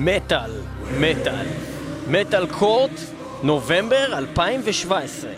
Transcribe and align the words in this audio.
מטאל, 0.00 0.50
מטאל. 0.98 1.46
מטאל 2.08 2.46
קורט, 2.46 2.90
נובמבר 3.42 4.18
2017. 4.18 5.30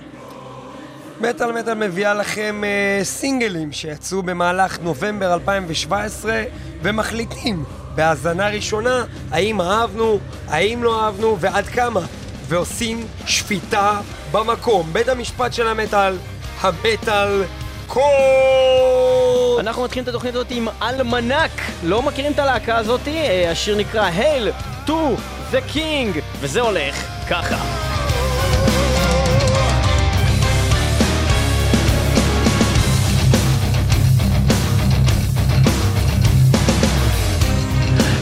מטאל 1.20 1.52
מטאל 1.52 1.74
מביאה 1.74 2.14
לכם 2.14 2.62
אה, 2.64 3.04
סינגלים 3.04 3.72
שיצאו 3.72 4.22
במהלך 4.22 4.78
נובמבר 4.82 5.34
2017 5.34 6.42
ומחליטים 6.82 7.64
בהאזנה 7.94 8.48
ראשונה 8.48 9.04
האם 9.30 9.60
אהבנו, 9.60 10.18
האם 10.48 10.82
לא 10.82 11.04
אהבנו 11.04 11.36
ועד 11.40 11.66
כמה 11.66 12.00
ועושים 12.48 13.06
שפיטה 13.26 14.00
במקום. 14.32 14.92
בית 14.92 15.08
המשפט 15.08 15.52
של 15.52 15.66
המטאל, 15.66 16.16
המטאל 16.60 17.42
קורט! 17.86 19.19
אנחנו 19.60 19.84
מתחילים 19.84 20.02
את 20.02 20.08
התוכנית 20.08 20.34
הזאת 20.34 20.46
עם 20.50 20.68
אלמנק. 20.82 21.50
לא 21.84 22.02
מכירים 22.02 22.32
את 22.32 22.38
הלהקה 22.38 22.76
הזאת? 22.76 23.08
אה, 23.08 23.50
השיר 23.50 23.76
נקרא 23.76 24.10
Hail 24.10 24.62
to 24.86 25.18
the 25.52 25.74
King, 25.74 26.20
וזה 26.40 26.60
הולך 26.60 27.06
ככה. 27.30 27.56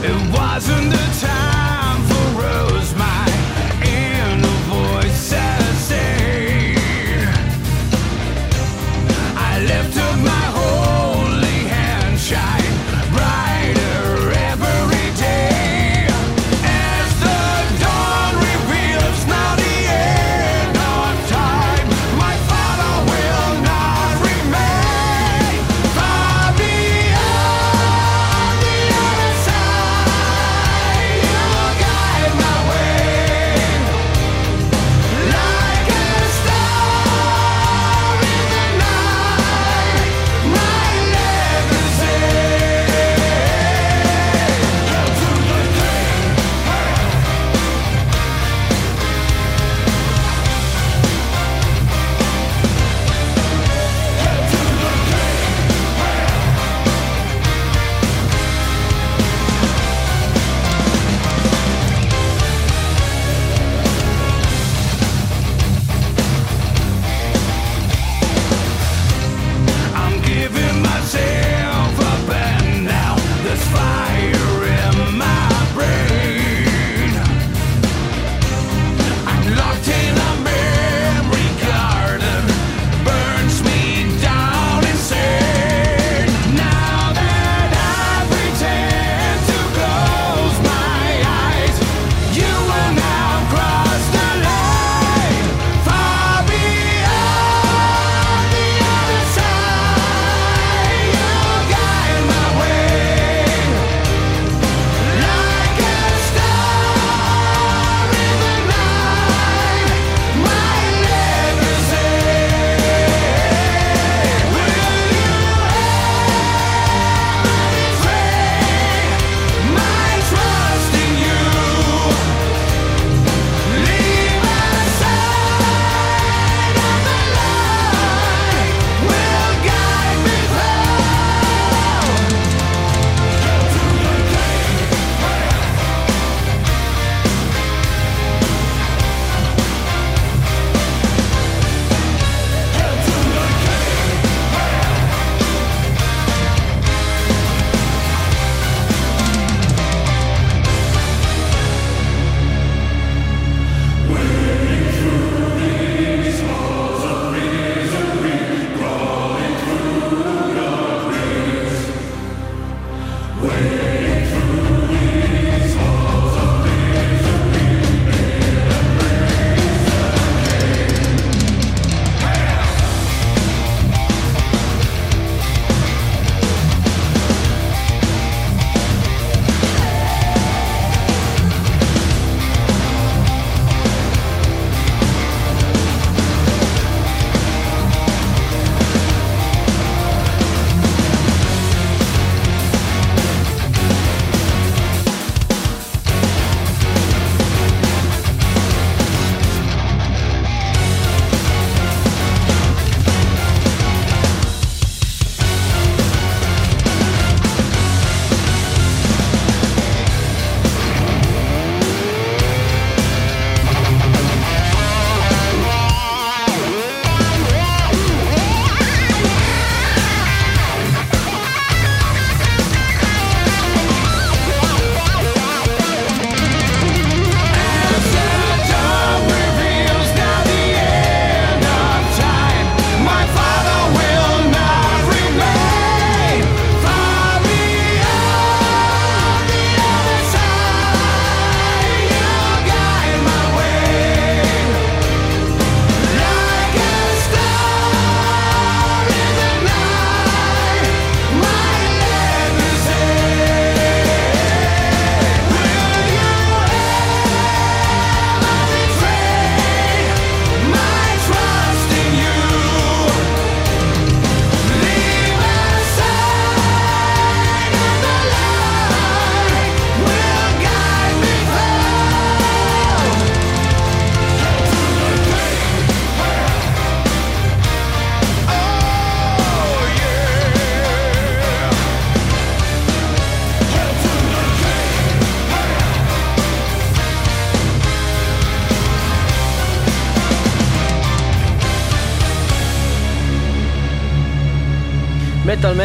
It 0.02 0.36
wasn't 0.36 0.92
the 0.92 1.26
time 1.26 1.57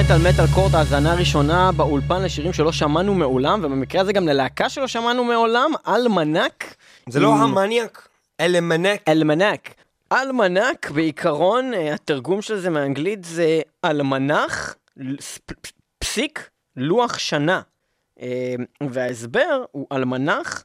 מטאל 0.05 0.17
מטאל 0.17 0.45
קורט, 0.55 0.73
האזנה 0.73 1.15
ראשונה 1.15 1.71
באולפן 1.71 2.23
לשירים 2.23 2.53
שלא 2.53 2.71
שמענו 2.71 3.13
מעולם, 3.13 3.59
ובמקרה 3.63 4.01
הזה 4.01 4.13
גם 4.13 4.27
ללהקה 4.27 4.69
שלא 4.69 4.87
שמענו 4.87 5.23
מעולם, 5.23 5.71
אלמנק. 5.87 6.75
זה 7.09 7.19
לא 7.19 7.33
המניאק, 7.35 8.07
אלמנק. 8.39 9.01
אלמנק. 9.07 9.73
אלמנק, 10.11 10.91
בעיקרון, 10.91 11.73
אה, 11.73 11.93
התרגום 11.93 12.41
של 12.41 12.59
זה 12.59 12.69
מאנגלית 12.69 13.23
זה 13.23 13.61
אלמנח, 13.85 14.75
פסיק, 15.99 16.49
לוח 16.77 17.17
שנה. 17.17 17.61
אה, 18.21 18.55
וההסבר 18.89 19.63
הוא 19.71 19.87
אלמנח, 19.91 20.63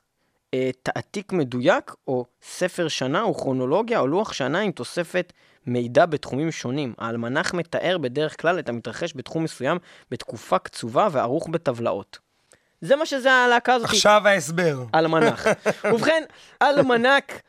אה, 0.54 0.70
תעתיק 0.82 1.32
מדויק, 1.32 1.94
או 2.08 2.24
ספר 2.42 2.88
שנה, 2.88 3.22
או 3.22 3.34
כרונולוגיה, 3.34 4.00
או 4.00 4.06
לוח 4.06 4.32
שנה 4.32 4.60
עם 4.60 4.72
תוספת 4.72 5.32
מידע 5.66 6.06
בתחומים 6.06 6.50
שונים. 6.50 6.94
האלמנח 6.98 7.54
מתאר 7.54 7.98
בדרך 7.98 8.40
כלל 8.40 8.58
את 8.58 8.68
המתרחש 8.68 9.12
בתחום 9.16 9.44
מסוים 9.44 9.78
בתקופה 10.10 10.58
קצובה 10.58 11.08
וערוך 11.12 11.48
בטבלאות. 11.48 12.18
זה 12.80 12.96
מה 12.96 13.06
שזה 13.06 13.32
הלהקה 13.32 13.74
הזאת. 13.74 13.88
עכשיו 13.88 14.22
ההסבר. 14.24 14.84
אלמנח. 14.94 15.46
ובכן, 15.92 16.22
Almanac, 16.62 17.40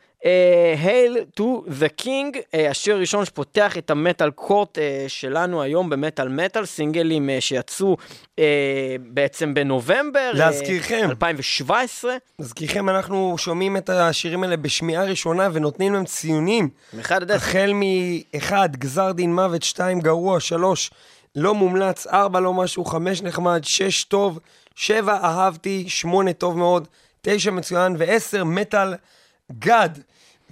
Hail 0.84 1.16
to 1.34 1.64
the 1.78 1.88
King, 1.88 2.38
השיר 2.70 2.94
הראשון 2.94 3.24
שפותח 3.24 3.78
את 3.78 3.90
המטאל 3.90 4.30
court 4.30 4.78
אה, 4.78 5.04
שלנו 5.08 5.62
היום 5.62 5.90
במטאל 5.90 6.28
מטאל, 6.28 6.66
סינגלים 6.66 7.30
אה, 7.30 7.40
שיצאו 7.40 7.96
אה, 8.38 8.96
בעצם 9.00 9.54
בנובמבר. 9.54 10.30
להזכירכם. 10.34 11.06
2017, 11.10 12.16
להזכירכם, 12.38 12.88
אנחנו 12.88 13.34
שומעים 13.38 13.76
את 13.76 13.90
השירים 13.90 14.42
האלה 14.42 14.56
בשמיעה 14.56 15.04
ראשונה 15.04 15.48
ונותנים 15.52 15.92
להם 15.92 16.04
ציונים. 16.04 16.68
מאחד 16.92 17.22
עד 17.22 17.30
עשר. 17.30 17.44
החל 17.46 17.72
מ-1, 17.74 18.52
גזר 18.66 19.12
דין 19.12 19.34
מוות, 19.34 19.62
2, 19.62 20.00
גרוע, 20.00 20.40
3, 20.40 20.90
לא 21.36 21.54
מומלץ, 21.54 22.06
4, 22.06 22.40
לא 22.40 22.54
משהו, 22.54 22.84
5, 22.84 23.22
נחמד, 23.22 23.60
6, 23.64 24.04
טוב, 24.04 24.38
7, 24.74 25.12
אהבתי, 25.22 25.84
8, 25.88 26.32
טוב 26.32 26.58
מאוד, 26.58 26.88
9, 27.20 27.50
מצוין, 27.50 27.96
ו-10, 27.98 28.44
מטאל 28.44 28.94
גד. 29.58 29.90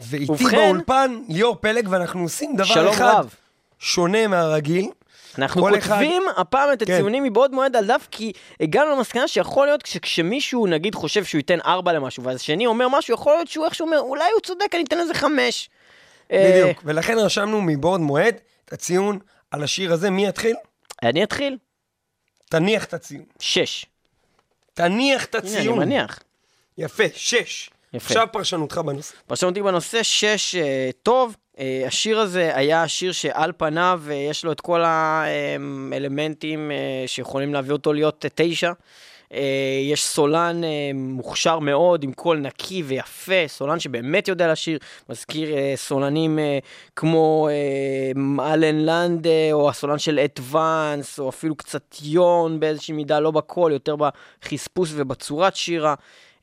ואיתי 0.00 0.32
ובכן- 0.32 0.56
באולפן 0.56 1.22
ליאור 1.28 1.56
פלג, 1.60 1.88
ואנחנו 1.90 2.22
עושים 2.22 2.56
דבר 2.56 2.90
אחד 2.90 3.14
רב. 3.18 3.34
שונה 3.78 4.26
מהרגיל. 4.26 4.90
אנחנו 5.38 5.62
כל 5.62 5.78
אחד- 5.78 5.88
כותבים 5.94 6.22
הפעם 6.36 6.72
את 6.72 6.82
כן. 6.82 6.92
הציונים 6.92 7.22
מבעוד 7.22 7.52
מועד 7.52 7.76
על 7.76 7.86
דף, 7.86 8.08
כי 8.10 8.32
הגענו 8.60 8.90
למסקנה 8.96 9.28
שיכול 9.28 9.66
להיות 9.66 9.86
שכשמישהו 9.86 10.66
נגיד 10.66 10.94
חושב 10.94 11.24
שהוא 11.24 11.38
ייתן 11.38 11.58
4 11.66 11.92
למשהו, 11.92 12.22
והשני 12.22 12.66
אומר 12.66 12.88
משהו, 12.88 13.14
יכול 13.14 13.32
להיות 13.32 13.48
שהוא 13.48 13.64
איכשהו 13.64 13.86
אומר, 13.86 13.98
אולי 14.00 14.30
הוא 14.34 14.40
צודק, 14.40 14.66
אני 14.74 14.84
אתן 14.84 14.98
לזה 14.98 15.14
5. 15.14 15.70
בדיוק. 16.32 16.82
ולכן 16.84 17.18
רשמנו 17.18 17.60
מבעוד 17.60 18.00
מועד 18.00 18.34
את 18.64 18.72
הציון 18.72 19.18
על 19.50 19.62
השיר 19.64 19.92
הזה. 19.92 20.10
מי 20.10 20.26
יתחיל? 20.26 20.56
אני 21.02 21.22
אתחיל. 21.24 21.56
תניח 22.50 22.84
את 22.84 22.94
הציון. 22.94 23.24
6. 23.38 23.86
תניח 24.74 25.24
את 25.24 25.34
הנה, 25.34 25.48
אני 25.48 25.58
הציון. 25.58 25.78
מניח. 25.78 26.18
יפה, 26.78 27.04
6. 27.14 27.70
יפה. 27.98 28.06
עכשיו 28.06 28.26
פרשנותך 28.32 28.78
בנושא. 28.78 29.14
פרשנותי 29.26 29.62
בנושא 29.62 30.02
6 30.02 30.54
אה, 30.54 30.90
טוב. 31.02 31.36
אה, 31.58 31.84
השיר 31.86 32.20
הזה 32.20 32.50
היה 32.54 32.88
שיר 32.88 33.12
שעל 33.12 33.52
פניו 33.56 34.02
אה, 34.08 34.14
יש 34.14 34.44
לו 34.44 34.52
את 34.52 34.60
כל 34.60 34.82
האלמנטים 34.84 36.70
שיכולים 37.06 37.54
להביא 37.54 37.72
אותו 37.72 37.92
להיות 37.92 38.24
9. 38.34 38.72
יש 39.90 40.04
סולן 40.04 40.60
מוכשר 40.94 41.58
מאוד, 41.58 42.02
עם 42.02 42.12
קול 42.12 42.38
נקי 42.38 42.82
ויפה, 42.82 43.34
סולן 43.46 43.80
שבאמת 43.80 44.28
יודע 44.28 44.52
לשיר, 44.52 44.78
מזכיר 45.08 45.48
סולנים 45.76 46.38
כמו 46.96 47.48
אלן 48.40 48.76
לנדה, 48.76 49.52
או 49.52 49.70
הסולן 49.70 49.98
של 49.98 50.18
אט 50.18 50.40
ואנס, 50.42 51.18
או 51.18 51.28
אפילו 51.28 51.54
קצת 51.54 51.96
יון 52.02 52.60
באיזושהי 52.60 52.94
מידה, 52.94 53.20
לא 53.20 53.30
בקול, 53.30 53.72
יותר 53.72 53.96
בחספוס 53.96 54.90
ובצורת 54.94 55.56
שירה. 55.56 55.94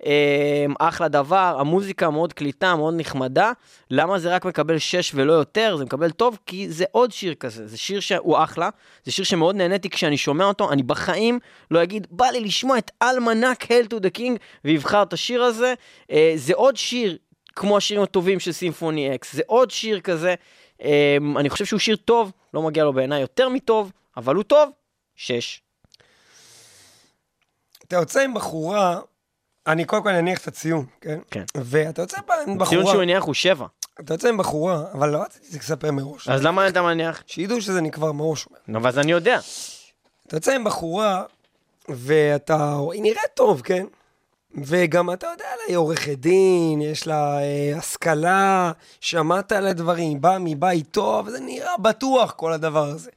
אה, 0.06 0.66
אחלה 0.80 1.08
דבר, 1.08 1.58
המוזיקה 1.60 2.10
מאוד 2.10 2.34
קליטה, 2.34 2.76
מאוד 2.76 2.94
נחמדה. 2.98 3.52
למה 3.92 4.20
זה 4.20 4.36
רק 4.36 4.46
מקבל 4.46 4.78
6 4.78 5.12
ולא 5.16 5.34
יותר? 5.34 5.76
זה 5.78 5.86
מקבל 5.86 6.12
טוב, 6.12 6.38
כי 6.46 6.70
זה 6.70 6.86
עוד 6.92 7.12
שיר 7.12 7.34
כזה. 7.34 7.68
זה 7.68 7.78
שיר 7.78 8.00
שהוא 8.00 8.38
אחלה, 8.44 8.70
זה 9.04 9.12
שיר 9.12 9.26
שמאוד 9.26 9.56
נהניתי 9.56 9.90
כשאני 9.90 10.18
שומע 10.18 10.46
אותו. 10.46 10.72
אני 10.72 10.84
בחיים 10.84 11.40
לא 11.72 11.84
אגיד, 11.84 12.08
בא 12.12 12.26
לי 12.26 12.40
לשמוע 12.40 12.78
את 12.78 12.92
אלמנק 13.02 13.64
Hell 13.64 13.88
to 13.90 13.96
the 13.96 14.18
King, 14.18 14.38
ויבחר 14.66 15.04
את 15.04 15.14
השיר 15.14 15.44
הזה. 15.44 15.74
אה, 16.12 16.34
זה 16.36 16.54
עוד 16.54 16.78
שיר, 16.78 17.18
כמו 17.56 17.78
השירים 17.78 18.04
הטובים 18.04 18.40
של 18.40 18.52
סימפוני 18.52 19.16
אקס, 19.16 19.34
זה 19.34 19.42
עוד 19.48 19.72
שיר 19.72 20.00
כזה. 20.00 20.36
אה, 20.84 21.18
אני 21.36 21.50
חושב 21.50 21.66
שהוא 21.66 21.80
שיר 21.80 21.96
טוב, 21.96 22.32
לא 22.54 22.62
מגיע 22.62 22.84
לו 22.84 22.94
בעיניי 22.94 23.22
יותר 23.22 23.50
מטוב, 23.50 23.92
אבל 24.18 24.36
הוא 24.36 24.44
טוב, 24.44 24.70
6. 25.16 25.62
אתה 27.88 27.96
יוצא 27.96 28.22
עם 28.22 28.34
בחורה, 28.34 29.00
אני 29.68 29.86
קודם 29.86 30.04
כל 30.04 30.10
אניח 30.10 30.42
את 30.42 30.48
הציון, 30.48 30.86
כן? 31.02 31.20
כן. 31.32 31.44
ואתה 31.56 32.02
יוצא 32.02 32.18
עם 32.48 32.58
בחורה, 32.58 32.70
ציון 32.70 32.86
שהוא 32.86 33.02
הניח 33.02 33.24
הוא 33.24 33.34
7. 33.34 33.66
אתה 34.00 34.14
יוצא 34.14 34.30
עם 34.30 34.38
בחורה, 34.38 34.84
אבל 34.94 35.10
לא 35.10 35.18
רציתי 35.22 35.58
לספר 35.58 35.92
מראש. 35.92 36.30
אז 36.30 36.44
למה 36.44 36.68
אתה 36.68 36.82
מניח? 36.82 37.24
שידעו 37.28 37.62
שזה 37.62 37.82
נקבר 37.82 38.12
מראש. 38.12 38.48
נו, 38.68 38.88
אז 38.88 39.00
אני 39.00 39.12
יודע. 39.12 39.40
אתה 40.28 40.36
יוצא 40.36 40.56
עם 40.56 40.64
בחורה, 40.64 41.24
ואתה, 41.90 42.78
היא 42.92 43.02
נראית 43.02 43.32
טוב, 43.34 43.62
כן? 43.62 43.86
וגם 44.64 45.12
אתה 45.12 45.28
יודע, 45.28 45.46
היא 45.68 45.78
עורכת 45.78 46.18
דין, 46.18 46.82
יש 46.82 47.08
לה 47.08 47.40
אה, 47.40 47.78
השכלה, 47.78 48.72
שמעת 49.00 49.52
על 49.52 49.68
הדברים, 49.68 50.22
באה 50.22 50.40
מבית 50.40 50.88
טוב, 50.92 51.30
זה 51.30 51.40
נראה 51.40 51.78
בטוח 51.78 52.32
כל 52.32 52.54
הדבר 52.54 52.88
הזה. 52.88 53.12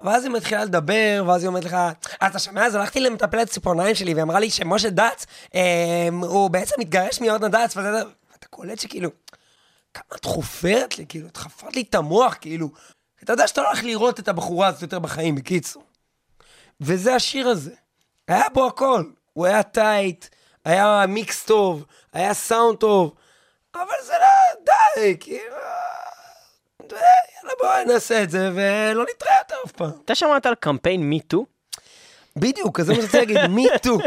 ואז 0.00 0.24
היא 0.24 0.32
מתחילה 0.32 0.64
לדבר, 0.64 1.24
ואז 1.26 1.42
היא 1.42 1.48
אומרת 1.48 1.64
לך, 1.64 1.76
אז 2.20 2.30
אתה 2.30 2.38
שומע, 2.38 2.66
אז 2.66 2.74
הלכתי 2.74 3.00
למטפלת 3.00 3.48
ציפורניים 3.48 3.94
שלי, 3.94 4.14
והיא 4.14 4.22
אמרה 4.22 4.40
לי 4.40 4.50
שמשה 4.50 4.90
דץ, 4.90 5.26
אה, 5.54 6.08
הוא 6.22 6.50
בעצם 6.50 6.74
מתגרש 6.78 7.20
מיורדנה 7.20 7.48
דץ, 7.48 7.76
וזה, 7.76 7.90
ואתה 8.32 8.46
קולט 8.50 8.78
שכאילו, 8.78 9.10
כמה 9.94 10.04
את 10.16 10.24
חופרת 10.24 10.98
לי, 10.98 11.06
כאילו, 11.08 11.28
את 11.28 11.36
חפרת 11.36 11.76
לי 11.76 11.84
את 11.90 11.94
המוח, 11.94 12.36
כאילו. 12.40 12.68
אתה 13.24 13.32
יודע 13.32 13.46
שאתה 13.46 13.62
לא 13.62 13.66
הולך 13.66 13.84
לראות 13.84 14.20
את 14.20 14.28
הבחורה 14.28 14.66
הזאת 14.66 14.82
יותר 14.82 14.98
בחיים, 14.98 15.34
בקיצור. 15.34 15.82
וזה 16.80 17.14
השיר 17.14 17.48
הזה. 17.48 17.74
היה 18.28 18.48
בו 18.52 18.66
הכל. 18.66 19.04
הוא 19.32 19.46
היה 19.46 19.62
tight, 19.62 20.26
היה 20.64 21.04
מיקס 21.08 21.44
טוב, 21.44 21.84
היה 22.12 22.34
סאונד 22.34 22.78
טוב, 22.78 23.14
אבל 23.74 23.86
זה 24.06 24.12
לא, 24.12 24.64
די, 24.64 25.16
כאילו... 25.20 25.56
יאללה 27.48 27.74
בואי 27.74 27.94
נעשה 27.94 28.22
את 28.22 28.30
זה 28.30 28.50
ולא 28.54 29.04
נתראה 29.10 29.34
יותר 29.38 29.54
אף 29.66 29.72
פעם. 29.72 29.90
אתה 30.04 30.14
שמעת 30.14 30.46
על 30.46 30.54
קמפיין 30.54 31.02
MeToo? 31.02 31.46
בדיוק, 32.36 32.80
אז 32.80 32.86
זה 32.86 32.92
מה 32.92 33.00
שרציתי 33.00 33.18
להגיד, 33.18 33.50
Me 33.50 33.66
Too. 33.82 33.98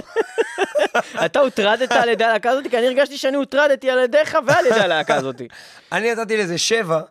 אתה 1.25 1.39
הוטרדת 1.39 1.91
על 1.91 2.09
ידי 2.09 2.23
הלהקה 2.23 2.49
הזאת? 2.49 2.67
כי 2.67 2.77
אני 2.77 2.87
הרגשתי 2.87 3.17
שאני 3.17 3.37
הוטרדתי 3.37 3.89
על 3.89 3.99
ידיך 3.99 4.37
ועל 4.45 4.65
ידי 4.65 4.79
הלהקה 4.79 5.15
הזאת. 5.15 5.41
אני 5.91 6.13
נתתי 6.13 6.37
לזה 6.37 6.57
שבע, 6.57 7.01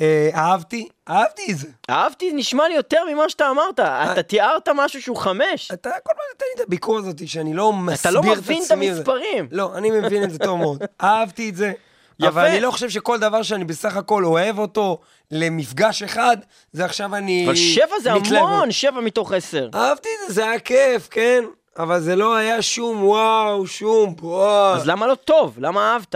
אה, 0.00 0.30
אהבתי, 0.34 0.88
אהבתי 1.08 1.52
את 1.52 1.58
זה. 1.58 1.68
אהבתי, 1.90 2.32
נשמע 2.32 2.68
לי 2.68 2.74
יותר 2.74 3.04
ממה 3.12 3.28
שאתה 3.28 3.50
אמרת. 3.50 3.80
אתה 3.80 4.22
תיארת 4.22 4.68
משהו 4.74 5.02
שהוא 5.02 5.16
חמש. 5.16 5.70
אתה 5.72 5.90
כל 6.02 6.12
הזמן 6.12 6.24
נותן 6.32 6.44
לי 6.48 6.62
את 6.62 6.66
הביקורת 6.66 7.02
הזאת 7.04 7.28
שאני 7.28 7.54
לא 7.54 7.72
מסביר 7.72 7.94
את 7.94 8.00
אתה 8.00 8.08
עצמי. 8.08 8.30
לא 8.30 8.36
מבין 8.36 8.62
את. 8.66 8.70
המספרים. 8.70 9.48
לא, 9.50 9.72
אני 9.74 9.90
מבין 9.90 10.24
את 10.24 10.30
זה 10.30 10.38
טוב 10.38 10.58
מאוד. 10.58 10.82
אהבתי 11.02 11.48
את 11.48 11.56
זה. 11.56 11.72
יפה. 12.20 12.28
אבל 12.28 12.44
אני 12.46 12.60
לא 12.60 12.70
חושב 12.70 12.90
שכל 12.90 13.18
דבר 13.18 13.42
שאני 13.42 13.64
בסך 13.64 13.96
הכל 13.96 14.24
אוהב 14.24 14.58
אותו 14.58 14.98
למפגש 15.30 16.02
אחד, 16.02 16.36
זה 16.72 16.84
עכשיו 16.84 17.16
אני... 17.16 17.46
אבל 17.46 17.54
שבע 17.54 18.00
זה 18.02 18.14
מתלהב. 18.14 18.42
המון, 18.42 18.70
שבע 18.70 19.00
מתוך 19.00 19.32
עשר. 19.32 19.68
אהבתי 19.74 20.08
את 20.08 20.28
זה, 20.28 20.34
זה 20.34 20.50
היה 20.50 20.58
כיף, 20.58 21.08
כן? 21.10 21.44
אבל 21.78 22.00
זה 22.00 22.16
לא 22.16 22.36
היה 22.36 22.62
שום 22.62 23.04
וואו, 23.04 23.66
שום 23.66 24.14
וואו. 24.20 24.74
אז 24.74 24.86
למה 24.86 25.06
לא 25.06 25.14
טוב? 25.14 25.54
למה 25.58 25.92
אהבת? 25.92 26.14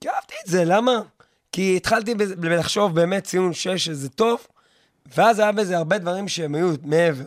כי 0.00 0.08
אהבתי 0.08 0.34
את 0.44 0.50
זה, 0.50 0.64
למה? 0.64 1.00
כי 1.52 1.76
התחלתי 1.76 2.14
לחשוב 2.42 2.94
באמת 2.94 3.24
ציון 3.24 3.52
6 3.52 3.68
שזה 3.68 4.08
טוב, 4.08 4.46
ואז 5.16 5.38
היה 5.38 5.52
בזה 5.52 5.76
הרבה 5.76 5.98
דברים 5.98 6.28
שהם 6.28 6.54
היו 6.54 6.68
מעבר. 6.82 7.24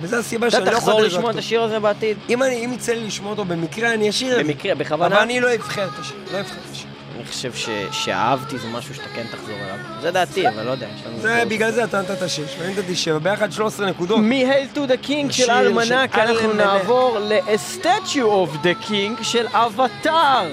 וזו 0.00 0.16
הסיבה 0.16 0.50
שאני 0.50 0.62
אתה 0.62 0.70
לא 0.70 0.76
יכול 0.76 0.92
תחזור 0.92 1.00
לתת 1.00 1.12
לשמוע 1.12 1.30
את 1.30 1.36
השיר 1.36 1.62
הזה 1.62 1.80
בעתיד? 1.80 2.18
אם 2.28 2.42
אני, 2.42 2.64
אם 2.64 2.72
יצא 2.72 2.92
לי 2.92 3.06
לשמוע 3.06 3.30
אותו 3.30 3.44
במקרה, 3.44 3.94
אני 3.94 4.10
אשאיר 4.10 4.40
את 4.40 4.46
זה. 4.46 4.52
במקרה, 4.52 4.74
בכוונה? 4.74 5.06
אבל 5.06 5.22
אני 5.22 5.40
לא 5.40 5.54
אבחר 5.54 5.88
את 5.88 5.98
השיר, 5.98 6.16
לא 6.32 6.40
אבחר 6.40 6.54
את 6.66 6.72
השיר. 6.72 6.88
אני 7.16 7.24
חושב 7.24 7.54
ש- 7.54 7.68
שאהבתי 7.92 8.58
זה 8.58 8.68
משהו 8.68 8.94
שאתה 8.94 9.08
כן 9.14 9.24
תחזור 9.30 9.54
אליו. 9.64 9.76
זה 10.02 10.10
דעתי, 10.10 10.48
אבל 10.48 10.62
לא 10.66 10.70
יודע. 10.70 10.86
יש 10.96 11.06
לנו- 11.06 11.18
זה 11.20 11.42
בגלל 11.48 11.70
זה 11.70 11.84
אתה 11.84 12.00
נתת 12.00 12.28
6, 12.28 12.40
ואני 12.58 12.72
נתתי 12.74 12.94
7, 12.96 13.18
ביחד 13.18 13.52
13 13.52 13.86
נקודות. 13.86 14.18
מ-Hail 14.18 14.76
to 14.76 14.80
the 14.88 15.06
King 15.08 15.32
של 15.32 15.50
אלמנק, 15.50 16.14
של 16.14 16.20
אנחנו. 16.20 16.52
נעבור 16.52 17.18
ל-A 17.18 17.82
Statue 17.82 18.16
of 18.46 18.64
the 18.66 18.88
King 18.90 19.22
של 19.24 19.46
אבטאר. 19.52 20.50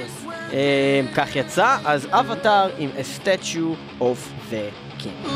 אה, 0.53 1.01
כך 1.15 1.35
יצא, 1.35 1.77
אז 1.85 2.07
אבטאר 2.11 2.69
עם 2.77 2.89
A 2.97 3.21
Statue 3.21 4.01
of 4.01 4.51
the 4.51 5.01
King. 5.03 5.27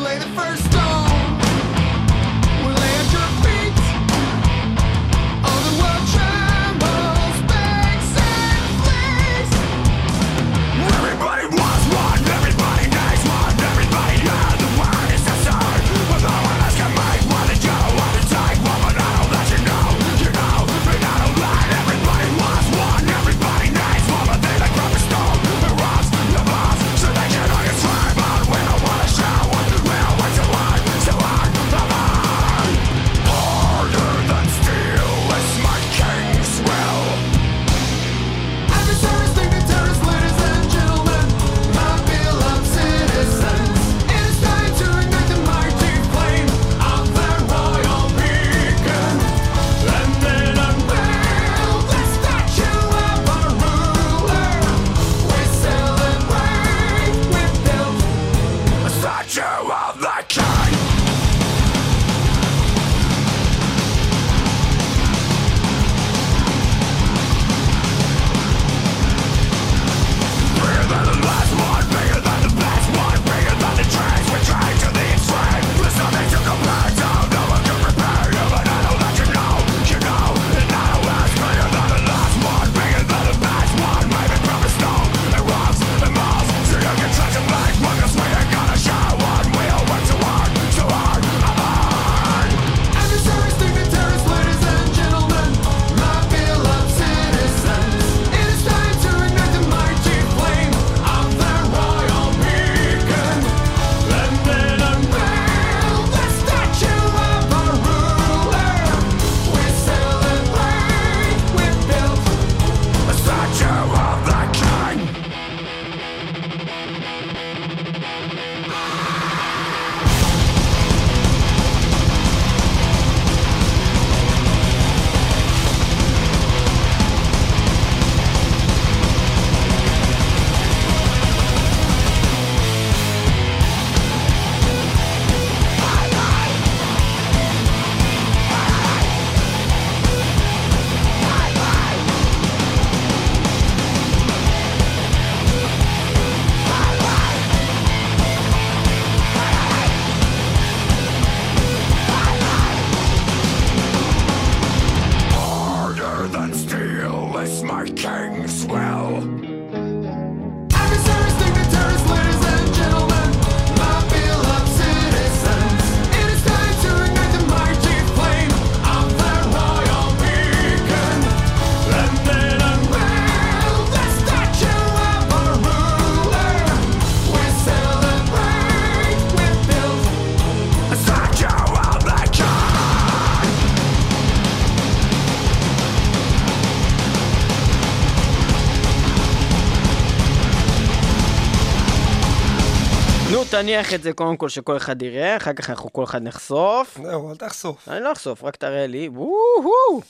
נו, 193.35 193.45
תניח 193.45 193.93
את 193.93 194.03
זה 194.03 194.13
קודם 194.13 194.37
כל 194.37 194.49
שכל 194.49 194.77
אחד 194.77 195.01
יראה, 195.01 195.37
אחר 195.37 195.53
כך 195.53 195.69
אנחנו 195.69 195.93
כל 195.93 196.03
אחד 196.03 196.23
נחשוף. 196.23 196.97
זהו, 197.03 197.31
אל 197.31 197.35
תחשוף. 197.35 197.89
אני 197.89 198.03
לא 198.03 198.11
אחשוף, 198.11 198.43
רק 198.43 198.55
תראה 198.55 198.87
לי. 198.87 199.07
וואו! 199.07 200.01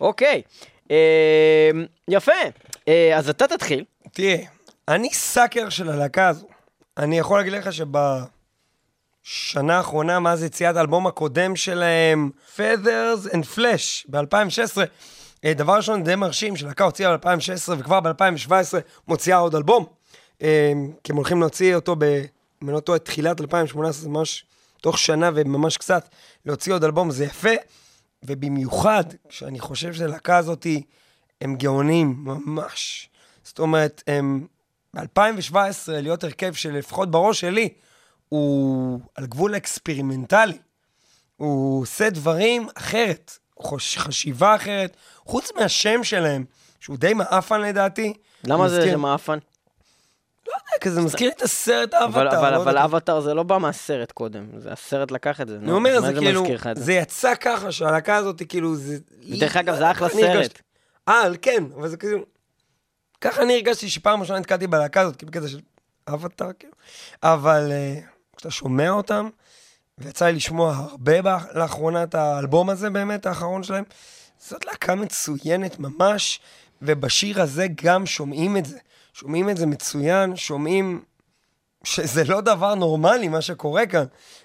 אוקיי. 0.00 0.42
אה, 0.90 1.70
יפה. 2.08 2.32
אה, 2.88 3.16
אז 3.16 3.28
אתה 3.28 3.46
תתחיל. 3.46 3.84
תראה, 4.12 4.36
אני 4.88 5.10
סאקר 5.12 5.68
של 5.68 5.88
הלהקה 5.88 6.28
הזו. 6.28 6.46
אני 6.96 7.18
יכול 7.18 7.38
להגיד 7.38 7.52
לך 7.52 7.68
שבשנה 7.72 8.26
האחרונה, 9.76 10.20
מאז 10.20 10.42
יציאת 10.42 10.76
האלבום 10.76 11.06
הקודם 11.06 11.56
שלהם, 11.56 12.30
Feathers 12.56 13.30
and 13.32 13.56
Flash, 13.56 14.04
ב-2016, 14.08 14.78
אה, 15.44 15.54
דבר 15.54 15.76
ראשון 15.76 16.04
די 16.04 16.14
מרשים, 16.14 16.56
שלהקה 16.56 16.84
הוציאה 16.84 17.16
ב-2016 17.16 17.72
וכבר 17.78 18.00
ב-2017 18.00 18.52
מוציאה 19.08 19.38
עוד 19.38 19.54
אלבום. 19.54 19.86
אה, 20.42 20.72
כי 21.04 21.12
הם 21.12 21.16
הולכים 21.16 21.40
להוציא 21.40 21.74
אותו 21.74 21.96
ב... 21.98 22.04
אם 22.62 22.68
אני 22.68 22.74
לא 22.74 22.80
טועה, 22.80 22.98
תחילת 22.98 23.40
2018, 23.40 24.02
זה 24.02 24.08
ממש 24.08 24.44
תוך 24.80 24.98
שנה 24.98 25.30
וממש 25.34 25.76
קצת, 25.76 26.08
להוציא 26.46 26.72
עוד 26.72 26.84
אלבום, 26.84 27.10
זה 27.10 27.24
יפה. 27.24 27.50
ובמיוחד, 28.22 29.04
כשאני 29.28 29.60
חושב 29.60 29.94
שהלהקה 29.94 30.36
הזאת, 30.36 30.66
הם 31.40 31.56
גאונים, 31.56 32.14
ממש. 32.18 33.08
זאת 33.44 33.58
אומרת, 33.58 34.02
הם 34.06 34.46
ב-2017, 34.94 35.54
להיות 35.88 36.24
הרכב 36.24 36.54
שלפחות 36.54 37.10
בראש 37.10 37.40
שלי, 37.40 37.68
הוא 38.28 39.00
על 39.14 39.26
גבול 39.26 39.56
אקספרימנטלי. 39.56 40.58
הוא 41.36 41.82
עושה 41.82 42.10
דברים 42.10 42.68
אחרת, 42.74 43.38
חוש, 43.58 43.98
חשיבה 43.98 44.54
אחרת, 44.54 44.96
חוץ 45.26 45.50
מהשם 45.56 46.04
שלהם, 46.04 46.44
שהוא 46.80 46.96
די 46.96 47.14
מעפן 47.14 47.60
לדעתי. 47.60 48.12
למה 48.44 48.68
זה 48.68 48.96
מאפן? 48.96 49.38
לא 50.48 50.52
יודע, 50.52 50.84
כזה 50.84 51.00
מזכיר 51.00 51.28
לי 51.28 51.34
את 51.36 51.42
הסרט 51.42 51.94
אבל 51.94 52.26
האבטר. 52.26 52.40
אבל 52.40 52.52
לא 52.52 52.56
אבל. 52.56 52.78
אבטר 52.78 53.20
זה 53.20 53.34
לא 53.34 53.42
בא 53.42 53.58
מהסרט 53.58 54.12
קודם, 54.12 54.46
זה 54.56 54.72
הסרט 54.72 55.10
לקח 55.10 55.40
את 55.40 55.48
זה. 55.48 55.56
אני 55.56 55.72
אומר, 55.72 56.00
זה 56.00 56.12
כאילו, 56.18 56.44
זה? 56.74 56.92
יצא 56.92 57.34
ככה, 57.34 57.72
שהלהקה 57.72 58.16
הזאת, 58.16 58.42
כאילו, 58.48 58.76
זה... 58.76 58.98
ודרך 59.30 59.56
אגב, 59.56 59.76
זה 59.76 59.90
אחלה 59.90 60.08
סרט. 60.08 60.58
אה, 61.08 61.22
כן, 61.42 61.64
אבל 61.76 61.88
זה 61.88 61.96
כאילו... 61.96 62.24
ככה 63.20 63.42
אני 63.42 63.54
הרגשתי 63.54 63.88
שפעם 63.88 64.20
ראשונה 64.20 64.38
נתקלתי 64.38 64.66
בלהקה 64.66 65.00
הזאת, 65.00 65.16
כאילו 65.16 65.32
כזה 65.32 65.48
של 65.48 65.60
אבטר, 66.08 66.50
כאילו. 66.58 66.72
אבל 67.22 67.68
אה, 67.72 68.00
כשאתה 68.36 68.50
שומע 68.50 68.90
אותם, 68.90 69.28
ויצא 69.98 70.26
לי 70.26 70.32
לשמוע 70.32 70.74
הרבה 70.74 71.12
לאחרונה 71.54 72.02
את 72.02 72.14
האלבום 72.14 72.70
הזה 72.70 72.90
באמת, 72.90 73.26
האחרון 73.26 73.62
שלהם, 73.62 73.84
זאת 74.38 74.64
להקה 74.64 74.94
מצוינת 74.94 75.78
ממש, 75.78 76.40
ובשיר 76.82 77.42
הזה 77.42 77.66
גם 77.82 78.06
שומעים 78.06 78.56
את 78.56 78.66
זה. 78.66 78.78
שומעים 79.20 79.50
את 79.50 79.56
זה 79.56 79.66
מצוין, 79.66 80.36
שומעים 80.36 81.02
שזה 81.84 82.24
לא 82.24 82.40
דבר 82.40 82.74
נורמלי 82.74 83.28
מה 83.28 83.40
שקורה 83.40 83.86
כאן, 83.86 84.04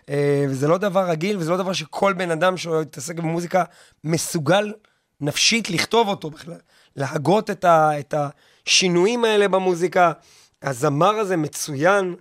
אה, 0.10 0.46
וזה 0.50 0.68
לא 0.68 0.78
דבר 0.78 1.10
רגיל, 1.10 1.38
וזה 1.38 1.52
לא 1.52 1.58
דבר 1.58 1.74
שכל 1.74 2.14
בן 2.14 2.32
אדם 2.32 2.58
שמתעסק 2.58 3.16
במוזיקה 3.16 3.64
מסוגל 4.04 4.74
נפשית 5.22 5.70
לכתוב 5.70 6.08
אותו 6.08 6.30
בכלל. 6.30 6.58
להגות 6.96 7.50
את, 7.50 7.66
ה, 7.66 8.00
את 8.00 8.14
השינויים 8.68 9.26
האלה 9.26 9.48
במוזיקה. 9.48 10.12
הזמר 10.62 11.16
הזה 11.16 11.38
מצוין. 11.38 12.16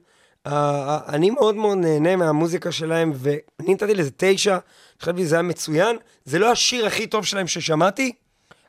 אני 0.47 1.31
מאוד 1.31 1.55
מאוד 1.55 1.79
נהנה 1.79 2.17
מהמוזיקה 2.17 2.73
שלהם, 2.73 3.13
ואני 3.15 3.75
נתתי 3.75 3.95
לזה 3.95 4.11
תשע, 4.17 4.59
חשבתי 5.03 5.23
שזה 5.23 5.35
היה 5.35 5.43
מצוין. 5.43 5.97
זה 6.25 6.39
לא 6.39 6.53
השיר 6.53 6.87
הכי 6.87 7.07
טוב 7.07 7.25
שלהם 7.25 7.47
ששמעתי, 7.47 8.13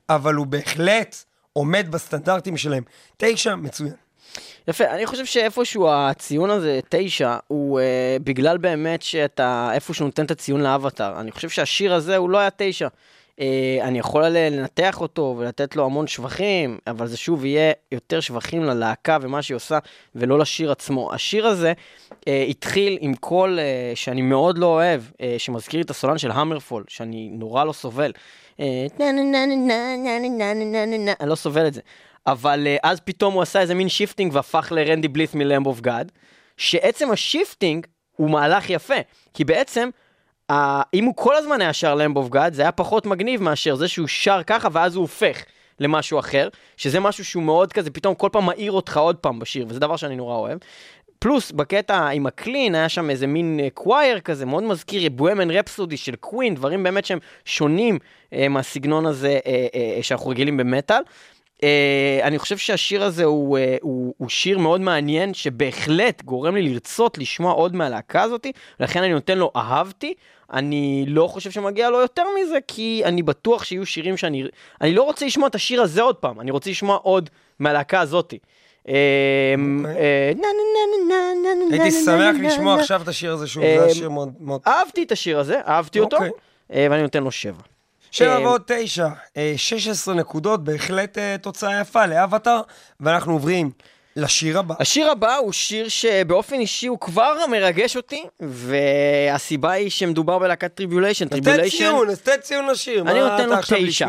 אבל 0.10 0.34
הוא 0.34 0.48
בהחלט 0.48 1.16
עומד 1.54 1.88
בסטנדרטים 1.92 2.58
שלהם. 2.58 2.84
תשע, 3.18 3.56
מצוין. 3.56 3.94
יפה, 4.68 4.86
אני 4.86 5.06
חושב 5.06 5.26
שאיפשהו 5.26 5.90
הציון 5.92 6.50
הזה, 6.50 6.80
תשע, 6.90 7.38
הוא 7.48 7.80
אה, 7.80 8.18
בגלל 8.24 8.58
באמת 8.58 9.02
שאתה 9.02 9.70
איפשהו 9.74 10.06
נותן 10.06 10.26
את 10.26 10.32
הציון 10.32 10.62
לאבטר. 10.62 11.20
אני 11.20 11.32
חושב 11.32 11.50
שהשיר 11.50 11.94
הזה 11.94 12.18
הוא 12.18 12.30
לא 12.30 12.38
היה 12.38 12.50
תשע. 12.58 12.88
אה, 13.40 13.78
אני 13.82 14.00
יכול 14.00 14.26
לנתח 14.26 15.02
אותו 15.02 15.36
ולתת 15.40 15.76
לו 15.76 15.86
המון 15.86 16.08
שבחים, 16.08 16.78
אבל 16.88 17.08
זה 17.08 17.18
שוב 17.18 17.46
יהיה 17.46 17.72
יותר 17.92 18.20
שבחים 18.20 18.64
ללהקה 18.64 19.18
ומה 19.22 19.42
שהיא 19.42 19.56
עושה, 19.56 19.80
ולא 20.16 20.40
לשיר 20.40 20.72
עצמו. 20.72 21.14
השיר 21.14 21.48
הזה 21.48 21.74
אה, 22.28 22.46
התחיל 22.50 22.98
עם 23.02 23.16
קול 23.16 23.60
אה, 23.60 23.92
שאני 23.96 24.22
מאוד 24.22 24.58
לא 24.58 24.66
אוהב, 24.66 25.02
אה, 25.22 25.36
שמזכיר 25.38 25.82
את 25.82 25.90
הסולן 25.90 26.18
של 26.18 26.32
HammerFall, 26.32 26.84
שאני 26.88 27.30
נורא 27.32 27.64
לא 27.64 27.74
סובל. 27.74 28.12
אני 31.20 31.30
לא 31.30 31.36
סובל 31.36 31.68
את 31.68 31.74
זה. 31.74 31.82
אבל 32.28 32.68
אז 32.84 33.00
פתאום 33.00 33.34
הוא 33.34 33.42
עשה 33.42 33.62
איזה 33.62 33.76
מין 33.76 33.90
shifting 33.90 34.36
והפך 34.36 34.72
לרנדי 34.76 35.08
בליית' 35.08 35.34
מ 35.34 35.40
Lamb 35.40 35.68
of 35.68 35.82
God, 35.82 36.12
שעצם 36.58 37.12
ה 37.12 37.20
shifting 37.20 37.88
הוא 38.16 38.30
מהלך 38.30 38.70
יפה, 38.70 38.94
כי 39.34 39.44
בעצם 39.44 39.90
אם 40.94 41.06
הוא 41.06 41.14
כל 41.16 41.36
הזמן 41.36 41.62
היה 41.62 41.74
שר 41.74 41.96
Lamb 41.96 42.18
of 42.18 42.30
God, 42.30 42.54
זה 42.54 42.62
היה 42.62 42.72
פחות 42.72 43.06
מגניב 43.06 43.42
מאשר 43.42 43.76
זה 43.76 43.88
שהוא 43.88 44.08
שר 44.08 44.42
ככה 44.48 44.68
ואז 44.72 44.96
הוא 44.96 45.02
הופך 45.02 45.44
למשהו 45.80 46.20
אחר, 46.20 46.50
שזה 46.78 47.00
משהו 47.00 47.26
שהוא 47.26 47.44
מאוד 47.44 47.74
כזה, 47.74 47.92
פתאום 47.92 48.16
כל 48.16 48.30
פעם 48.32 48.46
מעיר 48.46 48.72
אותך 48.72 48.98
עוד 48.98 49.16
פעם 49.16 49.40
בשיר, 49.40 49.66
וזה 49.70 49.80
דבר 49.80 49.96
שאני 49.96 50.16
נורא 50.16 50.36
אוהב. 50.36 50.58
פלוס 51.24 51.52
בקטע 51.52 52.08
עם 52.08 52.26
הקלין 52.26 52.76
היה 52.76 52.90
שם 52.90 53.10
איזה 53.10 53.28
מין 53.28 53.60
אה, 53.64 53.68
קווייר 53.74 54.20
כזה, 54.20 54.46
מאוד 54.46 54.64
מזכיר 54.64 55.10
בוהמן 55.10 55.52
רפסודי 55.52 55.98
של 55.98 56.16
קווין, 56.16 56.56
דברים 56.56 56.84
באמת 56.84 57.06
שהם 57.06 57.20
שונים 57.46 58.00
אה, 58.34 58.50
מהסגנון 58.50 59.06
הזה 59.06 59.40
אה, 59.46 59.68
אה, 59.76 60.04
שאנחנו 60.04 60.30
רגילים 60.30 60.58
במטאל. 60.58 61.02
אה, 61.64 62.20
אני 62.24 62.40
חושב 62.40 62.58
שהשיר 62.58 63.04
הזה 63.04 63.24
הוא, 63.24 63.58
אה, 63.58 63.78
הוא, 63.82 64.14
הוא 64.18 64.30
שיר 64.30 64.58
מאוד 64.58 64.82
מעניין, 64.82 65.34
שבהחלט 65.34 66.22
גורם 66.24 66.56
לי 66.56 66.70
לרצות 66.70 67.18
לשמוע 67.18 67.54
עוד 67.54 67.76
מהלהקה 67.76 68.22
הזאתי, 68.22 68.52
לכן 68.80 69.04
אני 69.04 69.14
נותן 69.14 69.38
לו 69.38 69.52
אהבתי. 69.56 70.14
אני 70.54 71.06
לא 71.08 71.28
חושב 71.28 71.52
שמגיע 71.52 71.90
לו 71.90 72.02
יותר 72.02 72.24
מזה, 72.40 72.58
כי 72.68 73.02
אני 73.06 73.24
בטוח 73.24 73.64
שיהיו 73.64 73.86
שירים 73.86 74.18
שאני... 74.18 74.44
אני 74.82 74.94
לא 74.94 75.04
רוצה 75.04 75.26
לשמוע 75.26 75.48
את 75.48 75.56
השיר 75.56 75.82
הזה 75.82 76.02
עוד 76.02 76.16
פעם, 76.16 76.42
אני 76.42 76.52
רוצה 76.52 76.70
לשמוע 76.70 76.96
עוד 76.96 77.30
מהלהקה 77.60 78.00
הזאתי. 78.00 78.40
הייתי 81.72 81.92
שמח 82.06 82.36
לשמוע 82.42 82.80
עכשיו 82.80 83.02
את 83.02 83.08
השיר 83.08 83.34
הזה 83.34 83.48
שוב, 83.48 83.64
אמ, 83.64 83.80
זה 83.80 83.86
השיר 83.86 84.10
מאוד... 84.10 84.62
אהבתי 84.68 85.04
את 85.04 85.12
השיר 85.12 85.40
הזה, 85.40 85.62
אהבתי 85.68 86.00
אותו, 86.00 86.16
אוקיי. 86.16 86.30
אה, 86.74 86.88
ואני 86.92 87.02
נותן 87.02 87.24
לו 87.24 87.32
שבע. 87.32 87.62
שבע 88.12 88.38
אמ, 88.38 88.44
ועוד 88.46 88.62
תשע, 88.68 89.08
אה, 89.38 89.54
16 89.58 90.16
נקודות, 90.16 90.64
בהחלט 90.64 91.18
אה, 91.18 91.36
תוצאה 91.42 91.82
יפה 91.82 92.06
לאבטר, 92.06 92.62
ואנחנו 93.00 93.34
עוברים 93.34 93.72
לשיר 94.16 94.60
הבא. 94.60 94.76
השיר 94.80 95.12
הבא 95.12 95.36
הוא 95.36 95.52
שיר 95.52 95.88
שבאופן 95.88 96.60
אישי 96.60 96.88
הוא 96.88 97.00
כבר 97.00 97.38
מרגש 97.52 97.98
אותי, 97.98 98.24
והסיבה 98.40 99.72
היא 99.72 99.90
שמדובר 99.90 100.40
בלהקת 100.40 100.76
Tribulation. 100.76 101.28
תן 101.28 101.70
ציון, 101.70 102.10
אז 102.10 102.22
תן 102.22 102.38
ציון 102.42 102.68
לשיר. 102.68 103.02
אני 103.02 103.20
נותן 103.20 103.50
לו 103.50 103.56
עכשיו 103.56 103.78
תשע. 103.88 104.08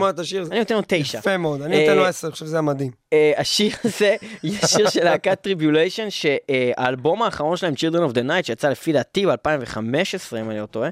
אני 0.51 0.59
נותן 0.59 0.75
לו 0.75 0.83
תשע. 0.87 1.19
יפה 1.19 1.37
מאוד, 1.37 1.63
אני 1.63 1.81
נותן 1.81 1.97
לו 1.97 2.05
אה, 2.05 2.09
עשר, 2.09 2.33
שזה 2.33 2.57
היה 2.57 2.63
מדהים. 2.63 2.91
אה, 3.13 3.33
השיר 3.37 3.73
הזה, 3.85 4.17
יש 4.45 4.61
שיר 4.65 4.91
של 4.91 5.05
להקת 5.05 5.41
Tribulation, 5.41 6.07
שהאלבום 6.11 7.23
האחרון 7.23 7.57
שלהם, 7.57 7.75
Children 7.75 8.11
of 8.11 8.15
the 8.15 8.29
Night, 8.29 8.47
שיצא 8.47 8.69
לפי 8.69 8.93
דעתי 8.93 9.27
ב-2015, 9.27 10.37
אם 10.41 10.51
אני 10.51 10.61
לא 10.61 10.67
טועה, 10.67 10.89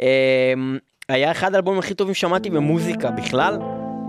אה, 0.00 0.54
היה 1.08 1.30
אחד 1.30 1.54
האלבומים 1.54 1.78
הכי 1.78 1.94
טובים 1.94 2.14
ששמעתי 2.14 2.50
במוזיקה 2.50 3.10
בכלל. 3.10 3.58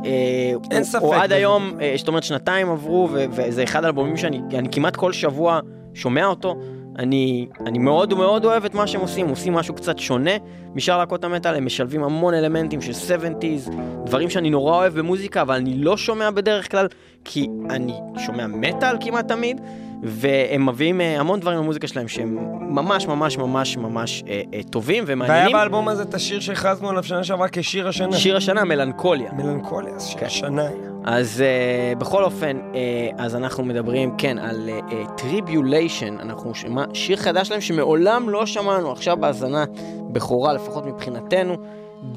אה, 0.05 0.53
אין 0.71 0.83
ספק 0.83 1.01
הוא 1.01 1.15
עד. 1.15 1.31
היום, 1.31 1.77
אה, 1.81 1.93
זאת 1.97 2.07
אומרת 2.07 2.23
שנתיים 2.23 2.69
עברו, 2.69 3.09
וזה 3.11 3.63
אחד 3.63 3.83
האלבומים 3.83 4.17
שאני 4.17 4.41
אני 4.53 4.69
כמעט 4.71 4.95
כל 4.95 5.13
שבוע 5.13 5.59
שומע 5.93 6.25
אותו. 6.25 6.55
אני, 6.99 7.47
אני 7.65 7.77
מאוד 7.79 8.13
מאוד 8.13 8.45
אוהב 8.45 8.65
את 8.65 8.73
מה 8.73 8.87
שהם 8.87 9.01
עושים, 9.01 9.27
עושים 9.27 9.53
משהו 9.53 9.75
קצת 9.75 9.99
שונה 9.99 10.31
משאר 10.75 10.97
להקות 10.97 11.23
המטאל, 11.23 11.55
הם 11.55 11.65
משלבים 11.65 12.03
המון 12.03 12.33
אלמנטים 12.33 12.81
של 12.81 12.91
70's, 12.91 13.71
דברים 14.05 14.29
שאני 14.29 14.49
נורא 14.49 14.75
אוהב 14.75 14.99
במוזיקה, 14.99 15.41
אבל 15.41 15.55
אני 15.55 15.77
לא 15.77 15.97
שומע 15.97 16.31
בדרך 16.31 16.71
כלל, 16.71 16.87
כי 17.25 17.47
אני 17.69 17.93
שומע 18.17 18.47
מטאל 18.47 18.97
כמעט 18.99 19.27
תמיד, 19.27 19.61
והם 20.03 20.69
מביאים 20.69 21.01
אה, 21.01 21.19
המון 21.19 21.39
דברים 21.39 21.60
במוזיקה 21.60 21.88
שלהם 21.88 22.08
שהם 22.08 22.38
ממש 22.75 23.08
ממש 23.08 23.38
ממש 23.38 23.77
ממש 23.77 24.23
אה, 24.27 24.41
אה, 24.53 24.60
טובים 24.69 25.03
והיה 25.08 25.15
ומעניינים. 25.15 25.53
באלבום 25.53 25.88
הזה 25.88 26.03
את 26.03 26.13
השיר 26.13 26.39
שהכרזנו 26.39 26.89
עליו 26.89 27.03
שנה 27.03 27.23
שעברה 27.23 27.47
כשיר 27.51 27.88
השנה. 27.88 28.17
שיר 28.17 28.38
השנה, 28.38 28.63
מלנכוליה. 28.63 29.31
מלנכוליה, 29.34 29.99
שיר 29.99 30.19
כן. 30.19 30.25
השנה. 30.25 30.69
אז 31.08 31.43
אה, 31.43 31.99
בכל 31.99 32.23
אופן, 32.23 32.58
אה, 32.58 32.75
אז 33.17 33.36
אנחנו 33.36 33.63
מדברים, 33.63 34.15
כן, 34.17 34.38
על 34.38 34.69
Tribulation, 35.17 36.17
אה, 36.17 36.21
אנחנו 36.21 36.55
שמע, 36.55 36.84
שיר 36.93 37.17
חדש 37.17 37.51
להם 37.51 37.62
שמעולם 37.62 38.29
לא 38.29 38.45
שמענו, 38.45 38.91
עכשיו 38.91 39.17
בהאזנה 39.17 39.65
בכורה, 40.12 40.53
לפחות 40.53 40.86
מבחינתנו, 40.86 41.55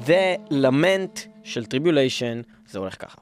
The 0.05 0.51
Lament 0.51 1.19
של 1.43 1.65
Tribulation, 1.65 2.41
זה 2.67 2.79
הולך 2.79 3.05
ככה. 3.05 3.17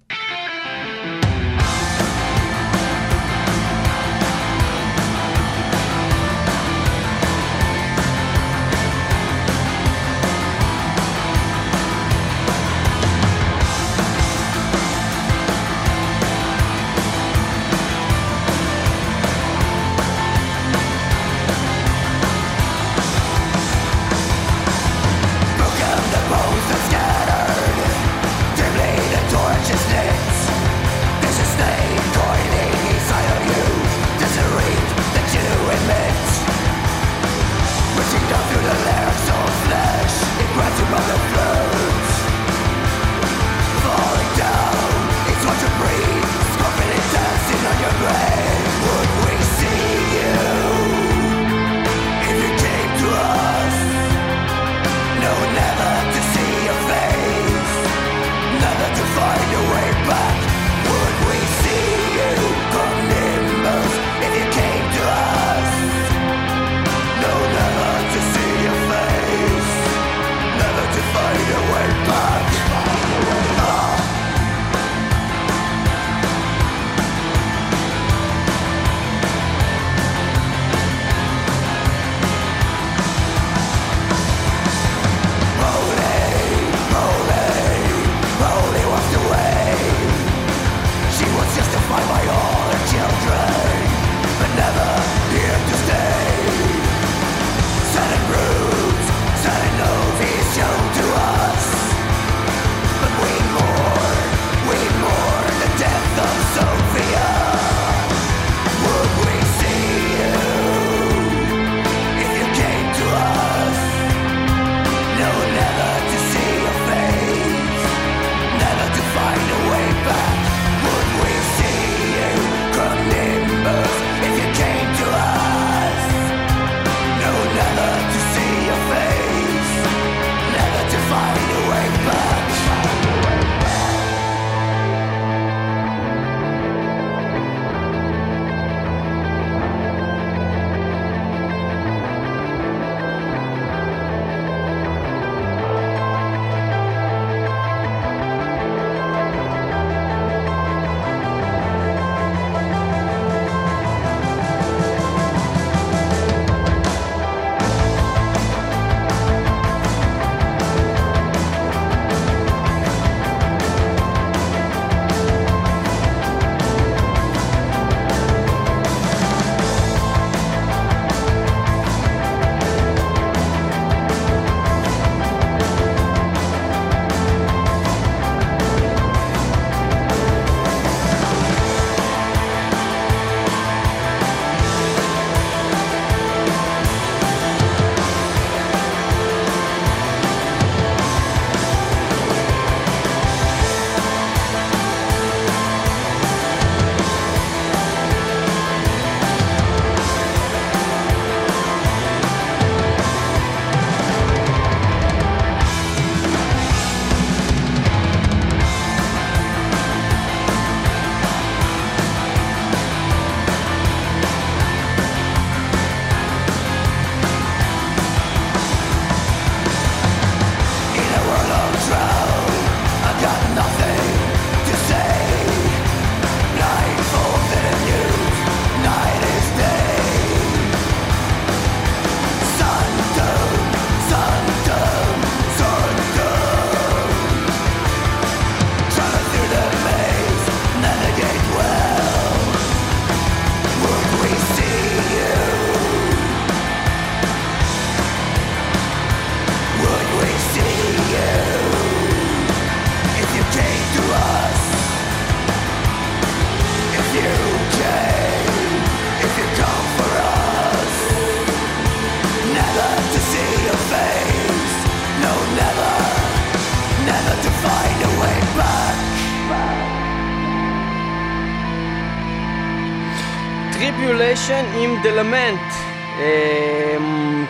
The 275.11 275.30
Lament. 275.30 275.73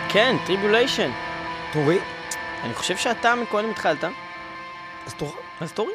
כן, 0.08 0.36
Tribulation. 0.46 1.10
תורי? 1.72 1.98
אני 2.64 2.74
חושב 2.74 2.96
שאתה 2.96 3.34
מקודם 3.34 3.70
התחלת, 3.70 4.04
אז 5.06 5.14
תורך. 5.14 5.34
אז 5.60 5.72
תורי. 5.72 5.92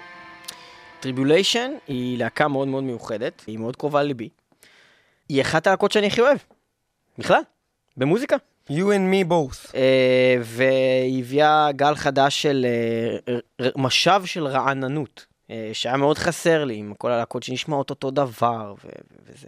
Tribulation 0.99 1.71
היא 1.87 2.17
להקה 2.17 2.47
מאוד 2.47 2.67
מאוד 2.67 2.83
מיוחדת, 2.83 3.43
היא 3.47 3.57
מאוד 3.57 3.75
קרובה 3.75 4.03
לליבי. 4.03 4.29
היא 5.29 5.41
אחת 5.41 5.67
הלהקות 5.67 5.91
שאני 5.91 6.07
הכי 6.07 6.21
אוהב, 6.21 6.37
בכלל, 7.17 7.41
במוזיקה. 7.97 8.35
You 8.69 8.73
and 8.73 9.13
me 9.13 9.29
both. 9.31 9.71
אה, 9.75 10.35
והיא 10.41 11.19
הביאה 11.23 11.71
גל 11.71 11.95
חדש 11.95 12.41
של 12.41 12.65
ר- 13.61 13.69
משב 13.77 14.21
של 14.25 14.47
רעננות, 14.47 15.25
אה, 15.51 15.69
שהיה 15.73 15.97
מאוד 15.97 16.17
חסר 16.17 16.63
לי 16.65 16.75
עם 16.75 16.93
כל 16.97 17.11
הלהקות 17.11 17.43
שנשמעות 17.43 17.89
אותו 17.89 18.11
דבר 18.11 18.73
ו- 18.85 18.89
וזה. 19.25 19.47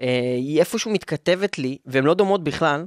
אה, 0.00 0.34
היא 0.38 0.60
איפשהו 0.60 0.90
מתכתבת 0.90 1.58
לי, 1.58 1.78
והן 1.86 2.04
לא 2.04 2.14
דומות 2.14 2.44
בכלל, 2.44 2.84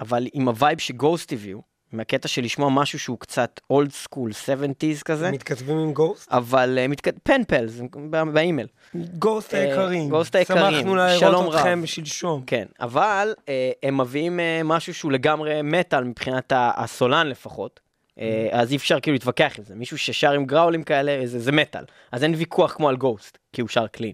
אבל 0.00 0.26
עם 0.32 0.48
ה 0.48 0.54
vibe 0.54 0.78
ש 0.78 0.93
Ghost 0.93 1.32
הביאו, 1.32 1.62
עם 1.92 2.00
הקטע 2.00 2.28
של 2.28 2.42
לשמוע 2.42 2.70
משהו 2.70 2.98
שהוא 2.98 3.18
קצת 3.18 3.60
old 3.70 3.92
school, 3.92 4.30
70's 4.30 5.02
כזה, 5.04 5.30
מתכתבים 5.30 5.78
עם 5.78 5.92
Ghost? 5.92 6.32
אבל 6.32 6.78
אה, 6.84 6.88
מתכת... 6.88 7.14
פנפלס, 7.22 7.80
באימייל. 8.32 8.66
Ghost 8.94 9.54
אה, 9.54 9.60
היקרים. 9.60 10.08
Ghost 10.08 10.34
היקרים, 10.34 10.62
שמחנו 10.70 10.94
רב. 11.50 11.54
אתכם 11.54 11.86
שלשום. 11.86 12.42
כן, 12.46 12.64
אבל 12.80 13.34
אה, 13.36 13.42
הם 13.82 14.00
מביאים 14.00 14.38
אה, 14.38 14.64
משהו 14.64 14.94
שהוא 14.94 15.12
לגמרי 15.12 15.62
מטאל 15.62 16.04
מבחינת 16.04 16.52
הסולן 16.56 17.26
לפחות. 17.26 17.80
אה, 18.10 18.20
אז 18.52 18.72
אי 18.72 18.76
אפשר 18.76 19.00
כאילו 19.00 19.14
להתווכח 19.14 19.54
עם 19.58 19.64
זה, 19.64 19.74
מישהו 19.74 19.98
ששר 19.98 20.32
עם 20.32 20.46
גראולים 20.46 20.82
כאלה, 20.82 21.26
זה, 21.26 21.38
זה 21.38 21.52
מטאל. 21.52 21.84
אז 22.12 22.24
אין 22.24 22.34
ויכוח 22.34 22.72
כמו 22.72 22.88
על 22.88 22.96
גוסט, 22.96 23.38
כי 23.52 23.60
הוא 23.60 23.68
שר 23.68 23.86
קלין. 23.86 24.12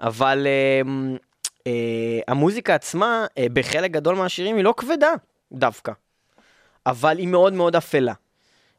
אבל 0.00 0.46
המוזיקה 2.28 2.74
עצמה, 2.74 3.26
uh, 3.28 3.42
בחלק 3.52 3.90
גדול 3.90 4.14
מהשירים 4.14 4.56
היא 4.56 4.64
לא 4.64 4.74
כבדה, 4.76 5.12
דווקא. 5.52 5.92
אבל 6.86 7.18
היא 7.18 7.28
מאוד 7.28 7.52
מאוד 7.52 7.76
אפלה. 7.76 8.12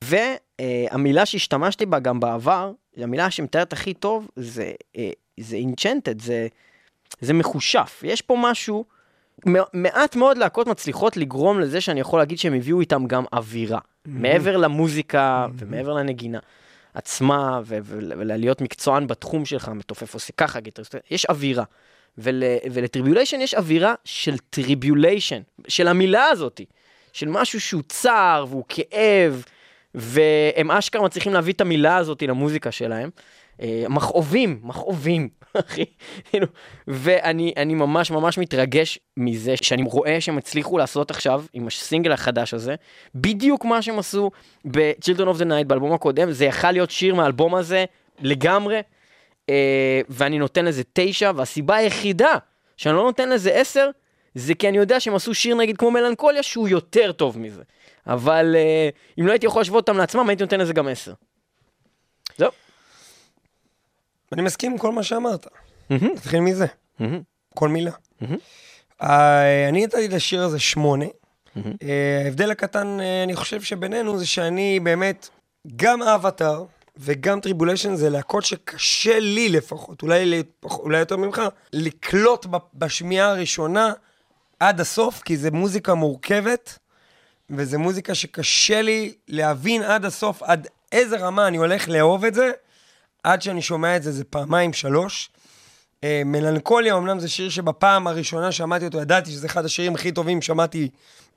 והמילה 0.01 1.25
שהשתמשתי 1.25 1.85
בה 1.85 1.99
גם 1.99 2.19
בעבר, 2.19 2.71
המילה 2.97 3.31
שמתארת 3.31 3.73
הכי 3.73 3.93
טוב, 3.93 4.27
זה, 4.35 4.71
אה, 4.97 5.09
זה 5.39 5.57
enchanted, 5.57 6.21
זה, 6.21 6.47
זה 7.21 7.33
מחושף. 7.33 8.01
יש 8.05 8.21
פה 8.21 8.37
משהו, 8.39 8.85
מעט 9.73 10.15
מאוד 10.15 10.37
להקות 10.37 10.67
מצליחות 10.67 11.17
לגרום 11.17 11.59
לזה 11.59 11.81
שאני 11.81 11.99
יכול 11.99 12.19
להגיד 12.19 12.39
שהם 12.39 12.53
הביאו 12.53 12.79
איתם 12.79 13.05
גם 13.07 13.23
אווירה. 13.33 13.79
מעבר 14.05 14.57
למוזיקה 14.57 15.47
ומעבר 15.57 15.93
לנגינה 15.93 16.39
עצמה, 16.93 17.61
ולהיות 17.65 18.61
מקצוען 18.61 19.07
בתחום 19.07 19.45
שלך, 19.45 19.69
מתופף 19.69 20.13
עושה 20.13 20.33
ככה, 20.37 20.59
גיטריסט, 20.59 20.95
יש 21.11 21.25
אווירה. 21.25 21.63
ול, 22.17 22.43
ול 22.71 22.82
Tribulation 22.82 23.41
יש 23.41 23.53
אווירה 23.53 23.93
של 24.05 24.37
tribulation, 24.37 25.41
של 25.67 25.87
המילה 25.87 26.25
הזאתי, 26.25 26.65
של 27.13 27.29
משהו 27.29 27.61
שהוא 27.61 27.81
צער 27.87 28.45
והוא 28.49 28.63
כאב, 28.69 29.43
והם 29.95 30.71
אשכרה 30.71 31.01
מצליחים 31.01 31.33
להביא 31.33 31.53
את 31.53 31.61
המילה 31.61 31.97
הזאת 31.97 32.21
למוזיקה 32.21 32.71
שלהם. 32.71 33.09
אה, 33.61 33.83
מכאובים, 33.89 34.59
מכאובים, 34.63 35.29
אחי. 35.59 35.85
כאילו, 36.29 36.47
ואני 36.87 37.53
אני 37.57 37.73
ממש 37.73 38.11
ממש 38.11 38.37
מתרגש 38.37 38.99
מזה 39.17 39.53
שאני 39.63 39.83
רואה 39.83 40.21
שהם 40.21 40.37
הצליחו 40.37 40.77
לעשות 40.77 41.11
עכשיו 41.11 41.43
עם 41.53 41.67
הסינגל 41.67 42.11
החדש 42.11 42.53
הזה, 42.53 42.75
בדיוק 43.15 43.65
מה 43.65 43.81
שהם 43.81 43.99
עשו 43.99 44.31
ב-Children 44.65 45.35
of 45.35 45.39
the 45.39 45.45
Night 45.45 45.63
באלבום 45.67 45.93
הקודם, 45.93 46.31
זה 46.31 46.45
יכל 46.45 46.71
להיות 46.71 46.91
שיר 46.91 47.15
מהאלבום 47.15 47.55
הזה 47.55 47.85
לגמרי, 48.19 48.79
ואני 50.09 50.39
נותן 50.39 50.65
לזה 50.65 50.83
תשע, 50.93 51.31
והסיבה 51.35 51.75
היחידה 51.75 52.37
שאני 52.77 52.95
לא 52.95 53.03
נותן 53.03 53.29
לזה 53.29 53.53
עשר, 53.53 53.89
זה 54.35 54.53
כי 54.55 54.69
אני 54.69 54.77
יודע 54.77 54.99
שהם 54.99 55.15
עשו 55.15 55.33
שיר 55.33 55.55
נגיד 55.55 55.77
כמו 55.77 55.91
מלנכוליה 55.91 56.43
שהוא 56.43 56.67
יותר 56.67 57.11
טוב 57.11 57.39
מזה. 57.39 57.63
אבל 58.07 58.55
אה, 58.57 58.89
אם 59.19 59.27
לא 59.27 59.31
הייתי 59.31 59.45
יכול 59.45 59.59
להשוות 59.59 59.89
אותם 59.89 59.97
לעצמם, 59.97 60.29
הייתי 60.29 60.43
נותן 60.43 60.59
לזה 60.59 60.73
גם 60.73 60.87
עשר. 60.87 61.13
זהו. 62.37 62.51
אני 64.33 64.41
מסכים 64.41 64.71
עם 64.71 64.77
כל 64.77 64.91
מה 64.91 65.03
שאמרת. 65.03 65.47
נתחיל 65.89 66.39
מזה. 66.39 66.65
מהמם, 66.99 67.21
כל 67.55 67.69
מילה. 67.69 67.91
מהמם. 68.21 68.37
אה, 69.01 69.69
אני 69.69 69.85
נתתי 69.85 70.07
לשיר 70.07 70.41
הזה 70.41 70.59
שמונה. 70.59 71.05
אה, 71.57 72.21
ההבדל 72.25 72.51
הקטן, 72.51 72.99
אה, 72.99 73.23
אני 73.23 73.35
חושב 73.35 73.61
שבינינו, 73.61 74.17
זה 74.17 74.27
שאני 74.27 74.79
באמת, 74.79 75.29
גם 75.75 76.01
אבטאר 76.01 76.65
וגם 76.97 77.39
Tribulation 77.39 77.95
זה 77.95 78.09
להקות 78.09 78.45
שקשה 78.45 79.19
לי 79.19 79.49
לפחות, 79.49 80.01
אולי, 80.01 80.43
אולי 80.63 80.99
יותר 80.99 81.17
ממך, 81.17 81.41
לקלוט 81.73 82.45
בשמיעה 82.73 83.29
הראשונה 83.29 83.93
עד 84.59 84.79
הסוף, 84.79 85.21
כי 85.21 85.37
זה 85.37 85.51
מוזיקה 85.51 85.93
מורכבת, 85.93 86.79
וזה 87.49 87.77
מוזיקה 87.77 88.15
שקשה 88.15 88.81
לי 88.81 89.13
להבין 89.27 89.83
עד 89.83 90.05
הסוף 90.05 90.43
עד 90.43 90.67
איזה 90.91 91.17
רמה 91.17 91.47
אני 91.47 91.57
הולך 91.57 91.89
לאהוב 91.89 92.25
את 92.25 92.33
זה, 92.33 92.51
עד 93.23 93.41
שאני 93.41 93.61
שומע 93.61 93.95
את 93.95 94.03
זה, 94.03 94.11
זה 94.11 94.23
פעמיים, 94.23 94.73
שלוש. 94.73 95.29
אה, 96.03 96.21
מלנכוליה, 96.25 96.97
אמנם 96.97 97.19
זה 97.19 97.29
שיר 97.29 97.49
שבפעם 97.49 98.07
הראשונה 98.07 98.51
שמעתי 98.51 98.85
אותו, 98.85 99.01
ידעתי 99.01 99.31
שזה 99.31 99.47
אחד 99.47 99.65
השירים 99.65 99.95
הכי 99.95 100.11
טובים 100.11 100.41
שמעתי 100.41 100.89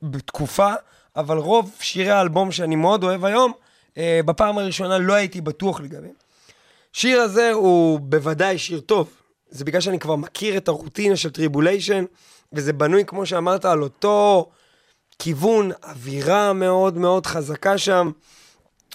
בתקופה, 0.03 0.73
אבל 1.17 1.37
רוב 1.39 1.77
שירי 1.81 2.11
האלבום 2.11 2.53
שאני 2.53 2.77
מאוד 2.77 3.05
אוהב 3.05 3.25
היום, 3.25 3.53
בפעם 4.01 4.59
הראשונה 4.59 4.99
לא 4.99 5.13
הייתי 5.15 5.41
בטוח 5.41 5.81
לגביהם. 5.81 6.15
שיר 6.93 7.21
הזה 7.21 7.53
הוא 7.53 8.01
בוודאי 8.01 8.59
שיר 8.59 8.81
טוב. 8.81 9.11
זה 9.51 9.65
בגלל 9.65 9.81
שאני 9.81 9.99
כבר 9.99 10.17
מכיר 10.17 10.57
את 10.57 10.69
הרוטינה 10.69 11.17
של 11.17 11.31
Tribulation, 11.31 12.05
וזה 12.53 12.73
בנוי, 12.73 13.05
כמו 13.07 13.27
שאמרת, 13.27 13.65
על 13.65 13.83
אותו 13.83 14.51
כיוון, 15.19 15.71
אווירה 15.85 16.53
מאוד 16.53 16.99
מאוד 16.99 17.27
חזקה 17.27 17.79
שם. 17.79 18.11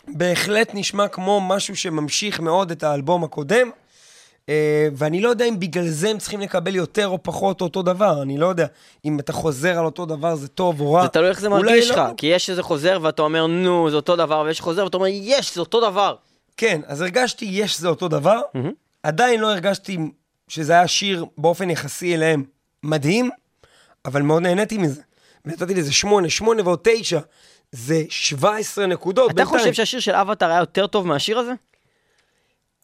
בהחלט 0.08 0.70
נשמע 0.74 1.08
כמו 1.08 1.42
משהו 1.42 1.76
שממשיך 1.76 2.40
מאוד 2.40 2.72
את 2.72 2.84
האלבום 2.84 3.24
הקודם. 3.24 3.70
אה, 4.50 4.88
ואני 4.96 5.22
לא 5.22 5.30
יודע 5.30 5.46
אם 5.46 5.60
בגלל 5.60 5.88
זה 5.88 6.10
הם 6.10 6.18
צריכים 6.18 6.40
לקבל 6.40 6.76
יותר 6.76 7.08
או 7.08 7.24
פחות 7.24 7.62
אותו 7.62 7.82
דבר, 7.82 8.22
אני 8.22 8.38
לא 8.38 8.48
יודע 8.48 8.66
אם 9.06 9.20
אתה 9.20 9.34
חוזר 9.34 9.80
על 9.80 9.86
אותו 9.86 10.06
דבר 10.06 10.36
זה 10.36 10.48
טוב 10.48 10.82
או 10.82 10.94
רע. 10.94 11.04
זה 11.04 11.08
תלוי 11.08 11.30
איך 11.30 11.40
זה 11.40 11.50
מרגיש 11.50 11.90
לא. 11.90 11.96
לך, 11.96 12.02
כי 12.18 12.28
יש 12.28 12.50
איזה 12.50 12.64
חוזר 12.64 13.00
ואתה 13.02 13.22
אומר 13.22 13.48
נו 13.48 13.90
זה 13.90 13.96
אותו 13.96 14.16
דבר, 14.16 14.44
ויש 14.46 14.62
חוזר 14.62 14.84
ואתה 14.84 14.98
אומר 14.98 15.08
יש 15.12 15.56
זה 15.56 15.60
אותו 15.60 15.82
דבר. 15.82 16.16
כן, 16.58 16.82
אז 16.86 17.02
הרגשתי 17.02 17.46
יש 17.46 17.80
זה 17.80 17.88
אותו 17.88 18.08
דבר, 18.08 18.42
מהמם. 18.54 18.72
עדיין 19.04 19.40
לא 19.40 19.52
הרגשתי 19.52 19.98
שזה 20.48 20.74
היה 20.74 20.88
שיר 20.88 21.26
באופן 21.38 21.70
יחסי 21.70 22.16
אליהם 22.16 22.44
מדהים, 22.84 23.30
אבל 24.06 24.22
מאוד 24.22 24.42
נהניתי 24.42 24.78
מזה. 24.78 25.02
ונתתי 25.46 25.74
לזה 25.74 25.94
שמונה, 25.94 26.30
שמונה 26.30 26.64
ועוד 26.64 26.80
תשע, 26.84 27.20
זה 27.72 28.04
17 28.10 28.86
נקודות. 28.86 29.32
אתה 29.32 29.36
בינתיים. 29.36 29.60
חושב 29.60 29.74
שהשיר 29.74 30.00
של 30.00 30.12
אבטר 30.12 30.50
היה 30.50 30.60
יותר 30.60 30.88
טוב 30.88 31.08
מהשיר 31.08 31.40
הזה? 31.40 31.52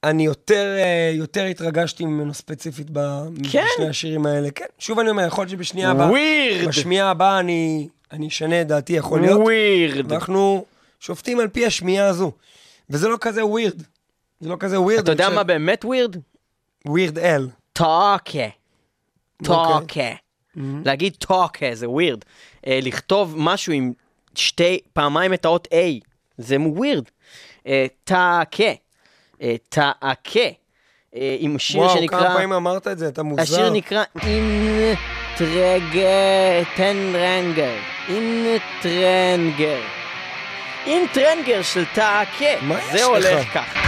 אני 0.03 0.25
יותר, 0.25 0.75
אה, 0.77 1.11
יותר 1.15 1.43
התרגשתי 1.43 2.05
ממנו 2.05 2.33
ספציפית 2.33 2.87
ב- 2.93 3.25
כן? 3.51 3.65
בשני 3.75 3.87
השירים 3.89 4.25
האלה. 4.25 4.51
כן, 4.51 4.65
שוב 4.79 4.99
אני 4.99 5.09
אומר, 5.09 5.25
יכול 5.25 5.41
להיות 5.41 5.51
שבשנייה 5.51 5.91
הבאה, 5.91 6.09
ווירד. 6.09 6.67
בשמיעה 6.67 7.09
הבאה 7.09 7.39
אני, 7.39 7.87
אני 8.11 8.27
אשנה 8.27 8.61
את 8.61 8.67
דעתי, 8.67 8.93
יכול 8.93 9.21
להיות. 9.21 9.41
ווירד. 9.41 10.13
אנחנו 10.13 10.65
שופטים 10.99 11.39
על 11.39 11.47
פי 11.47 11.65
השמיעה 11.65 12.07
הזו. 12.07 12.31
וזה 12.89 13.07
לא 13.07 13.17
כזה 13.21 13.45
ווירד. 13.45 13.81
זה 14.39 14.49
לא 14.49 14.55
כזה 14.59 14.81
ווירד. 14.81 15.03
אתה 15.03 15.11
יודע 15.11 15.29
מה 15.29 15.43
באמת 15.43 15.85
ווירד? 15.85 16.15
ווירד 16.85 17.19
אל. 17.19 17.47
טוקה. 17.73 18.47
טוקה. 19.43 19.53
אוקיי. 19.53 20.15
להגיד 20.85 21.15
טוקה 21.19 21.65
זה 21.73 21.89
ווירד. 21.89 22.19
אה, 22.67 22.79
לכתוב 22.81 23.33
משהו 23.37 23.73
עם 23.73 23.93
שתי, 24.35 24.79
פעמיים 24.93 25.33
את 25.33 25.45
האות 25.45 25.67
A, 25.67 26.05
זה 26.37 26.57
ווירד. 26.59 27.03
טאקה. 28.03 28.63
אה, 28.63 28.73
טאקה. 29.69 30.39
אה, 31.15 31.35
עם 31.39 31.59
שיר 31.59 31.81
וואו, 31.81 31.97
שנקרא... 31.97 32.19
כמה 32.19 32.33
פעמים 32.33 32.53
אמרת 32.53 32.87
את 32.87 32.97
זה, 32.97 33.07
אתה 33.07 33.23
מוזר. 33.23 33.41
השיר 33.41 33.69
נקרא 33.69 34.03
אינטרנגר. 35.39 37.73
אינטרנגר. 38.09 39.81
אינטרנגר 40.85 41.61
של 41.61 41.85
טאקה. 41.85 42.45
מה 42.61 42.79
יש 42.79 42.91
זה 42.91 43.03
הולך 43.03 43.25
לך? 43.25 43.53
ככה. 43.53 43.78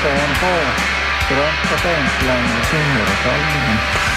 Questa 0.00 0.16
è 0.16 0.24
un 0.24 0.32
po' 0.38 1.26
troppa 1.26 1.82
pentola, 1.82 2.34
mi 2.34 2.62
sembra, 2.70 4.07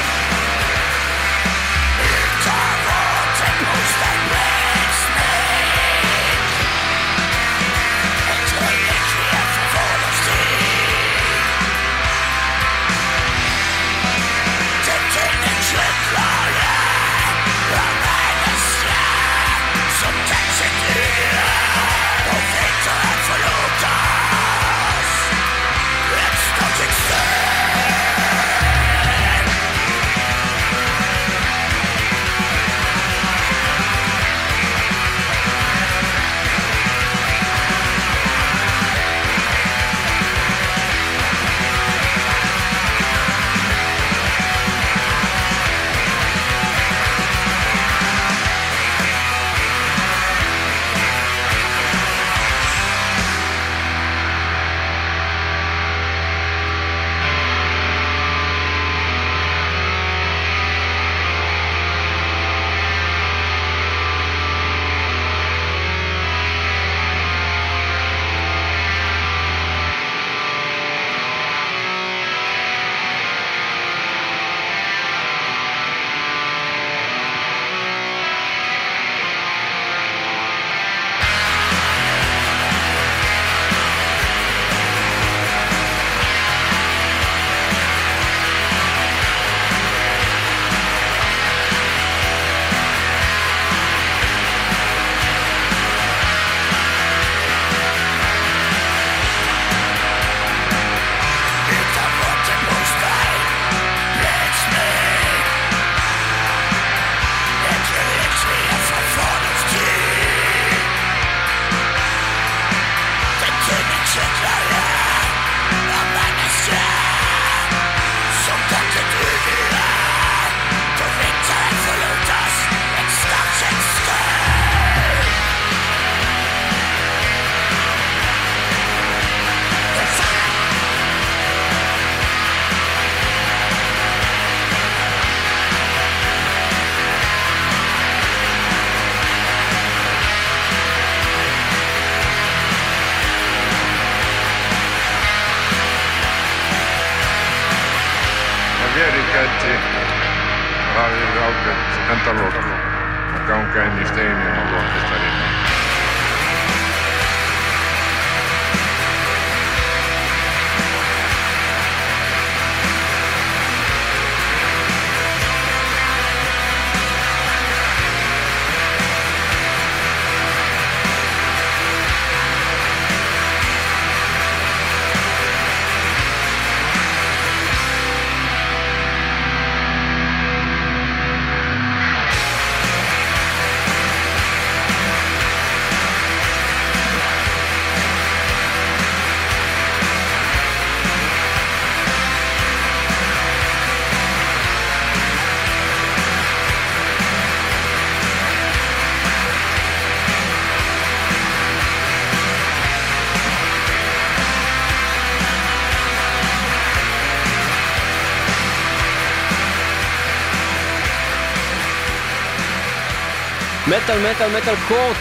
מטאל 214.11 214.31
מטאל 214.31 214.57
מטאל 214.57 214.75
קורט, 214.87 215.17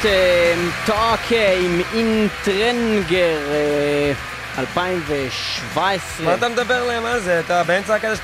טאקה 0.87 1.53
עם 1.61 1.81
אינטרנגר 1.95 3.39
אה, 3.51 4.13
2017. 4.59 6.27
מה 6.27 6.35
אתה 6.35 6.49
מדבר 6.49 6.85
להם? 6.85 7.03
מה 7.03 7.19
זה? 7.19 7.41
אתה 7.41 7.63
באמצע 7.63 7.95
הקדש... 7.95 8.19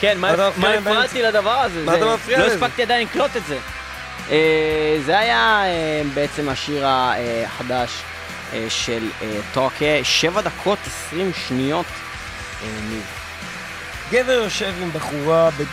כן, 0.00 0.18
מה? 0.18 0.30
הפרעתי 0.30 1.22
לדבר 1.22 1.50
הזה? 1.50 1.84
מה 1.84 1.96
אתה 1.96 2.14
מפריע 2.14 2.38
לא 2.38 2.46
לזה? 2.46 2.54
הספקתי 2.54 2.82
עדיין 2.82 3.06
לקלוט 3.06 3.36
את 3.36 3.46
זה. 3.46 3.58
אה, 4.30 4.98
זה 5.06 5.18
היה 5.18 5.62
אה, 5.64 6.02
בעצם 6.14 6.48
השיר 6.48 6.84
החדש 7.46 7.90
של 8.68 9.08
טאקה, 9.54 10.04
7 10.04 10.40
דקות 10.40 10.78
20 10.86 11.32
שניות. 11.48 11.86
גבר 14.10 14.32
יושב 14.32 14.72
עם 14.82 14.90
בחורה 14.92 15.50
בדייט. 15.50 15.68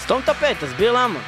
סתום 0.00 0.20
את 0.24 0.28
הפה, 0.28 0.54
תסביר 0.60 0.92
למה. 0.92 1.18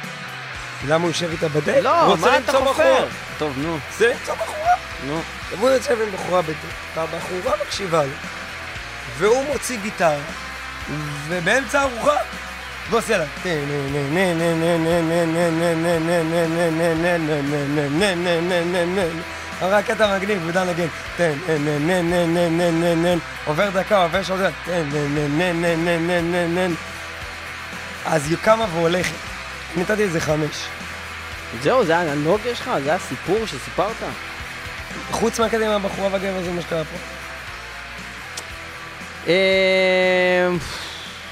למה 0.87 1.03
הוא 1.03 1.09
יושב 1.09 1.31
איתה 1.31 1.49
בדייט? 1.49 1.83
לא, 1.83 2.17
מה 2.17 2.37
אתה 2.37 2.51
חופר? 2.51 3.05
טוב, 3.37 3.53
נו, 3.57 3.77
זה 3.97 4.07
למצוא 4.07 4.33
בחורה. 4.35 4.73
נו. 5.07 5.21
והוא 5.57 5.69
יושב 5.69 6.01
עם 6.01 6.11
בחורה 6.11 6.41
בדייט, 6.41 6.57
והבחורה 6.95 7.57
מקשיבה 7.65 8.03
לו, 8.03 8.11
והוא 9.17 9.45
מוציא 9.45 9.77
גיטרה, 9.81 10.17
ובאמצע 11.27 11.79
הארוחה, 11.79 12.15
ועושה 12.89 13.17
לה... 13.17 13.25
הרי 19.61 19.75
הקטע 19.75 20.17
מגניב, 20.17 20.39
הוא 20.41 20.47
יודע 20.47 20.63
לנגן. 20.63 20.87
עובר 23.45 23.69
דקה, 23.69 24.03
עובר 24.03 24.23
שעות, 24.23 24.39
אז 28.05 28.27
היא 28.27 28.37
קמה 28.41 28.65
והולכת. 28.73 29.28
נתתי 29.77 30.03
איזה 30.03 30.19
חמש. 30.19 30.67
זהו, 31.61 31.85
זה 31.85 31.97
האנלוגיה 31.97 32.55
שלך? 32.55 32.71
זה 32.83 32.93
הסיפור 32.93 33.45
שסיפרת? 33.45 33.95
חוץ 35.11 35.39
מהקטע 35.39 35.65
עם 35.65 35.85
הבחורה 35.85 36.09
והגבר 36.11 36.43
זה 36.43 36.51
מה 36.51 36.61
שקרה 36.61 36.83
פה. 36.83 36.97
אמ, 39.27 40.57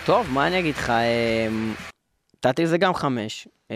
טוב, 0.05 0.27
מה 0.29 0.47
אני 0.47 0.59
אגיד 0.59 0.75
לך? 0.75 0.89
אמ, 0.89 1.73
נתתי 2.37 2.63
לזה 2.63 2.77
גם 2.77 2.93
חמש. 2.93 3.47
אמ, 3.71 3.75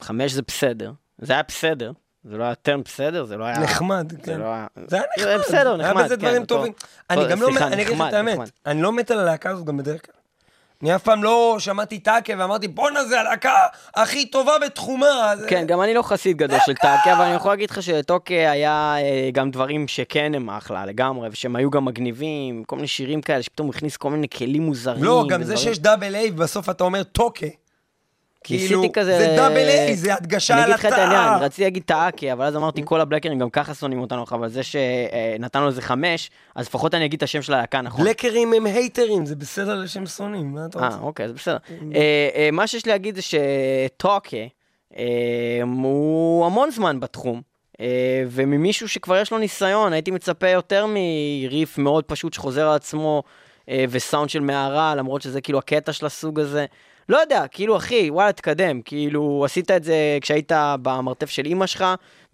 חמש 0.00 0.32
זה 0.32 0.42
בסדר. 0.48 0.92
זה 1.18 1.32
היה 1.32 1.42
בסדר. 1.48 1.92
זה 2.24 2.36
לא 2.36 2.44
היה 2.44 2.54
טרם 2.54 2.82
בסדר, 2.82 3.24
זה 3.24 3.36
לא 3.36 3.44
היה... 3.44 3.58
נחמד, 3.58 4.12
כן. 4.22 4.40
לא 4.40 4.44
היה... 4.44 4.66
זה 4.86 4.96
היה 4.96 5.04
זה 5.18 5.26
נחמד. 5.34 5.44
בסדר, 5.44 5.76
נחמד, 5.76 5.96
היה 5.96 6.04
בזה 6.04 6.16
כן, 6.16 6.20
דברים 6.20 6.44
טובים. 6.44 6.72
אני 7.10 7.28
גם 7.28 7.42
לא, 7.42 7.46
סליחה, 7.46 7.66
אני 7.66 7.74
אגיד 7.74 7.86
לך 7.86 7.92
נחמד, 7.92 8.08
את 8.08 8.14
האמת, 8.14 8.32
נחמד. 8.32 8.48
אני 8.66 8.82
לא 8.82 8.92
מת 8.92 9.10
על 9.10 9.18
הלהקה 9.18 9.50
הזאת 9.50 9.64
גם 9.64 9.76
בדרך 9.76 10.06
כלל. 10.06 10.14
אני 10.82 10.94
אף 10.94 11.02
פעם 11.02 11.22
לא 11.24 11.56
שמעתי 11.58 11.98
טאקה 11.98 12.32
ואמרתי, 12.38 12.68
בואנה 12.68 13.04
זה 13.04 13.20
הלהקה 13.20 13.54
הכי 13.94 14.26
טובה 14.26 14.52
בתחומה. 14.66 15.32
זה- 15.38 15.48
כן, 15.48 15.64
גם 15.66 15.82
אני 15.82 15.94
לא 15.94 16.02
חסיד 16.02 16.36
גדול 16.36 16.58
של 16.66 16.74
טאקה, 16.74 17.12
אבל 17.12 17.24
אני 17.24 17.34
יכול 17.34 17.52
להגיד 17.52 17.70
לך 17.70 17.82
שלטוקה 17.82 18.34
היה 18.34 18.94
אה, 18.98 19.30
גם 19.32 19.50
דברים 19.50 19.88
שכן 19.88 20.32
הם 20.34 20.50
אחלה 20.50 20.86
לגמרי, 20.86 21.28
ושהם 21.32 21.56
היו 21.56 21.70
גם 21.70 21.84
מגניבים, 21.84 22.64
כל 22.64 22.76
מיני 22.76 22.88
שירים 22.88 23.20
כאלה 23.22 23.42
שפתאום 23.42 23.70
הכניס 23.70 23.96
כל 23.96 24.10
מיני 24.10 24.28
כלים 24.28 24.62
מוזרים. 24.62 25.04
לא, 25.04 25.24
גם 25.28 25.42
זה. 25.42 25.56
שיש 25.56 25.78
דאבל 25.78 26.14
איי 26.14 26.30
ובסוף 26.30 26.68
אתה 26.70 26.84
אומר 26.84 27.02
טוקה. 27.02 27.46
כאילו, 28.44 28.92
כזה... 28.92 29.18
זה 29.18 29.34
דאבל 29.36 29.56
איי, 29.56 29.96
זה 29.96 30.14
הדגשה 30.14 30.54
אני 30.54 30.62
על 30.62 30.72
אגיד 30.72 30.78
לך 30.78 30.86
את 30.86 30.98
העניין. 30.98 31.28
אני 31.28 31.44
רציתי 31.44 31.62
להגיד 31.62 31.82
טאקה, 31.86 32.32
אבל 32.32 32.44
אז 32.44 32.56
אמרתי 32.56 32.82
כל 32.84 33.00
הבלקרים 33.00 33.38
גם 33.38 33.50
ככה 33.50 33.74
שונאים 33.74 34.00
אותנו, 34.00 34.24
אבל 34.32 34.48
זה 34.48 34.60
שנתנו 34.62 35.68
לזה 35.68 35.82
חמש, 35.82 36.30
אז 36.54 36.66
לפחות 36.66 36.94
אני 36.94 37.04
אגיד 37.04 37.16
את 37.16 37.22
השם 37.22 37.42
של 37.42 37.54
הלהקה 37.54 37.80
נכון. 37.80 38.04
בלקרים 38.04 38.52
הם 38.52 38.66
הייטרים, 38.66 39.26
זה 39.26 39.36
בסדר 39.36 39.86
שהם 39.86 40.06
שונאים, 40.06 40.52
מה 40.52 40.66
אתה 40.66 40.78
אה, 40.78 40.86
רוצה? 40.86 40.98
אוקיי, 40.98 41.28
בסדר. 41.28 41.56
אה, 41.94 42.28
אה, 42.34 42.48
מה 42.52 42.66
שיש 42.66 42.86
לי 42.86 42.92
להגיד 42.92 43.14
זה 43.14 43.22
שטוקה 43.22 44.36
אה, 44.96 45.60
הוא 45.64 46.46
המון 46.46 46.70
זמן 46.70 47.00
בתחום. 47.00 47.42
אה, 47.80 48.24
וממישהו 48.28 48.88
שכבר 48.88 49.16
יש 49.16 49.32
לו 49.32 49.38
ניסיון, 49.38 49.92
הייתי 49.92 50.10
מצפה 50.10 50.48
יותר 50.48 50.86
מריף 50.88 51.78
מאוד 51.78 52.04
פשוט 52.04 52.32
שחוזר 52.32 52.68
על 52.68 52.74
עצמו 52.74 53.22
וסאונד 53.90 54.30
של 54.30 54.40
מערה, 54.40 54.94
למרות 54.94 55.22
שזה 55.22 55.40
כאילו 55.40 55.58
הקטע 55.58 55.92
של 55.92 56.06
הסוג 56.06 56.40
הזה. 56.40 56.66
לא 57.08 57.16
יודע, 57.16 57.46
כאילו 57.50 57.76
אחי, 57.76 58.10
וואלה, 58.10 58.32
תקדם. 58.32 58.82
כאילו, 58.82 59.42
עשית 59.44 59.70
את 59.70 59.84
זה 59.84 60.18
כשהיית 60.20 60.52
במרתף 60.82 61.30
של 61.30 61.46
אימא 61.46 61.66
שלך, 61.66 61.84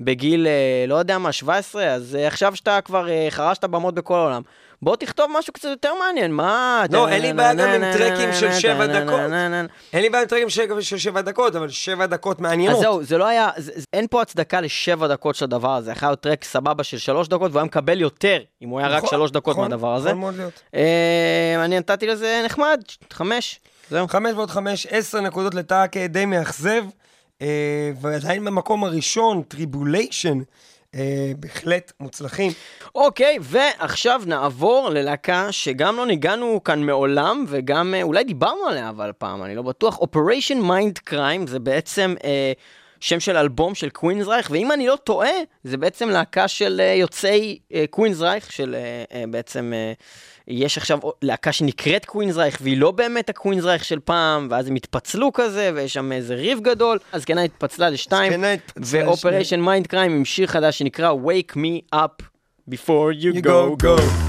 בגיל, 0.00 0.46
אה, 0.46 0.84
לא 0.88 0.94
יודע 0.94 1.18
מה, 1.18 1.32
17, 1.32 1.86
אז 1.86 2.16
אה, 2.20 2.26
עכשיו 2.26 2.56
שאתה 2.56 2.80
כבר 2.80 3.08
אה, 3.08 3.26
חרשת 3.30 3.64
במות 3.64 3.94
בכל 3.94 4.14
העולם. 4.14 4.42
בוא 4.82 4.96
תכתוב 4.96 5.30
משהו 5.38 5.52
קצת 5.52 5.68
יותר 5.68 5.90
מעניין, 5.94 6.32
מה? 6.32 6.84
לא, 6.92 7.08
אין 7.08 7.22
לי 7.22 7.32
בעיה 7.32 7.54
גם 7.54 7.68
עם 7.68 7.92
טרקים 7.92 8.32
של 8.32 8.52
שבע 8.52 8.86
דקות. 8.86 9.20
אין 9.92 10.02
לי 10.02 10.10
בעיה 10.10 10.22
עם 10.22 10.28
טרקים 10.28 10.50
של 10.80 10.98
שבע 10.98 11.20
דקות, 11.20 11.56
אבל 11.56 11.68
שבע 11.68 12.06
דקות 12.06 12.36
אז 12.36 12.42
מעניינות. 12.42 12.80
זהו, 12.80 13.02
זה 13.02 13.18
לא 13.18 13.26
היה, 13.26 13.50
אין 13.92 14.06
פה 14.10 14.22
הצדקה 14.22 14.60
לשבע 14.60 15.08
דקות 15.08 15.34
של 15.34 15.44
הדבר 15.44 15.74
הזה. 15.74 15.92
יכול 15.92 16.08
להיות 16.08 16.20
track 16.20 16.44
סבבה 16.44 16.84
של 16.84 16.98
שלוש 16.98 17.28
דקות, 17.28 17.50
והוא 17.50 17.58
היה 17.60 17.64
מקבל 17.64 18.00
יותר, 18.00 18.38
אם 18.62 18.68
הוא 18.68 18.78
היה 18.78 18.88
רק 18.88 18.96
נכון, 18.96 19.10
שלוש 19.10 19.30
דקות 19.30 19.56
נכון, 19.56 19.70
מהדבר 19.70 19.94
הזה. 19.94 20.08
יכול 20.08 20.20
מאוד 20.20 20.34
להיות. 20.36 20.62
אני 21.64 21.78
נתתי 21.78 22.06
לזה 22.06 22.42
נחמד, 22.44 22.80
חמש, 23.12 23.60
זהו. 23.90 24.08
חמש 24.08 24.32
ועוד 24.34 24.50
חמש, 24.50 24.86
עשר 24.90 25.20
נקודות 25.20 25.54
לטאקה, 25.54 26.06
די 26.06 26.24
מאכזב. 26.24 26.84
אה, 27.42 27.90
ועדיין 28.00 28.44
במקום 28.44 28.84
הראשון, 28.84 29.42
Tribulation, 29.42 30.38
אה, 30.94 31.32
בהחלט 31.36 31.92
מוצלחים. 32.00 32.52
אוקיי, 32.94 33.38
ועכשיו 33.40 34.22
נעבור 34.26 34.90
ללהקה 34.90 35.52
שגם 35.52 35.96
לא 35.96 36.06
ניגענו 36.06 36.60
כאן 36.64 36.82
מעולם, 36.82 37.44
וגם 37.48 37.94
אה, 37.94 38.02
אולי 38.02 38.24
דיברנו 38.24 38.66
עליה 38.66 38.88
אבל 38.88 39.12
פעם, 39.18 39.42
אני 39.42 39.54
לא 39.54 39.62
בטוח. 39.62 39.98
Operation 39.98 40.62
Mind 40.62 41.10
Crime 41.10 41.46
זה 41.46 41.58
בעצם 41.58 42.14
אה, 42.24 42.52
שם 43.00 43.20
של 43.20 43.36
אלבום 43.36 43.74
של 43.74 43.90
קווינזרייך, 43.90 44.50
ואם 44.50 44.72
אני 44.72 44.86
לא 44.86 44.96
טועה, 44.96 45.30
זה 45.64 45.76
בעצם 45.76 46.08
להקה 46.08 46.48
של 46.48 46.80
אה, 46.84 46.94
יוצאי 46.94 47.58
אה, 47.74 47.84
קווינזרייך, 47.90 48.52
של 48.52 48.74
אה, 48.74 49.18
אה, 49.18 49.24
בעצם... 49.30 49.72
אה, 49.74 49.92
יש 50.48 50.78
עכשיו 50.78 50.98
להקה 51.22 51.52
שנקראת 51.52 52.04
קווינזרייך, 52.04 52.58
והיא 52.62 52.76
לא 52.78 52.90
באמת 52.90 53.28
הקווינזרייך 53.28 53.84
של 53.84 53.98
פעם, 54.00 54.48
ואז 54.50 54.68
הם 54.68 54.74
התפצלו 54.74 55.32
כזה, 55.32 55.70
ויש 55.74 55.92
שם 55.92 56.12
איזה 56.12 56.34
ריב 56.34 56.60
גדול. 56.60 56.98
הזקנה 57.12 57.42
התפצלה 57.42 57.90
לשתיים, 57.90 58.44
ו-Operation 58.76 59.66
Mind 59.66 59.92
Crime 59.92 59.96
עם 59.96 60.24
שיר 60.24 60.46
חדש 60.46 60.78
שנקרא 60.78 61.12
Wake 61.12 61.56
Me 61.56 61.94
Up 61.94 62.22
Before 62.70 63.22
You, 63.22 63.36
You 63.36 63.42
Go 63.42 63.76
go, 63.76 63.82
go. 63.82 64.27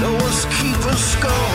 No 0.00 0.10
one's 0.14 0.46
keeping 0.46 0.96
score. 0.96 1.49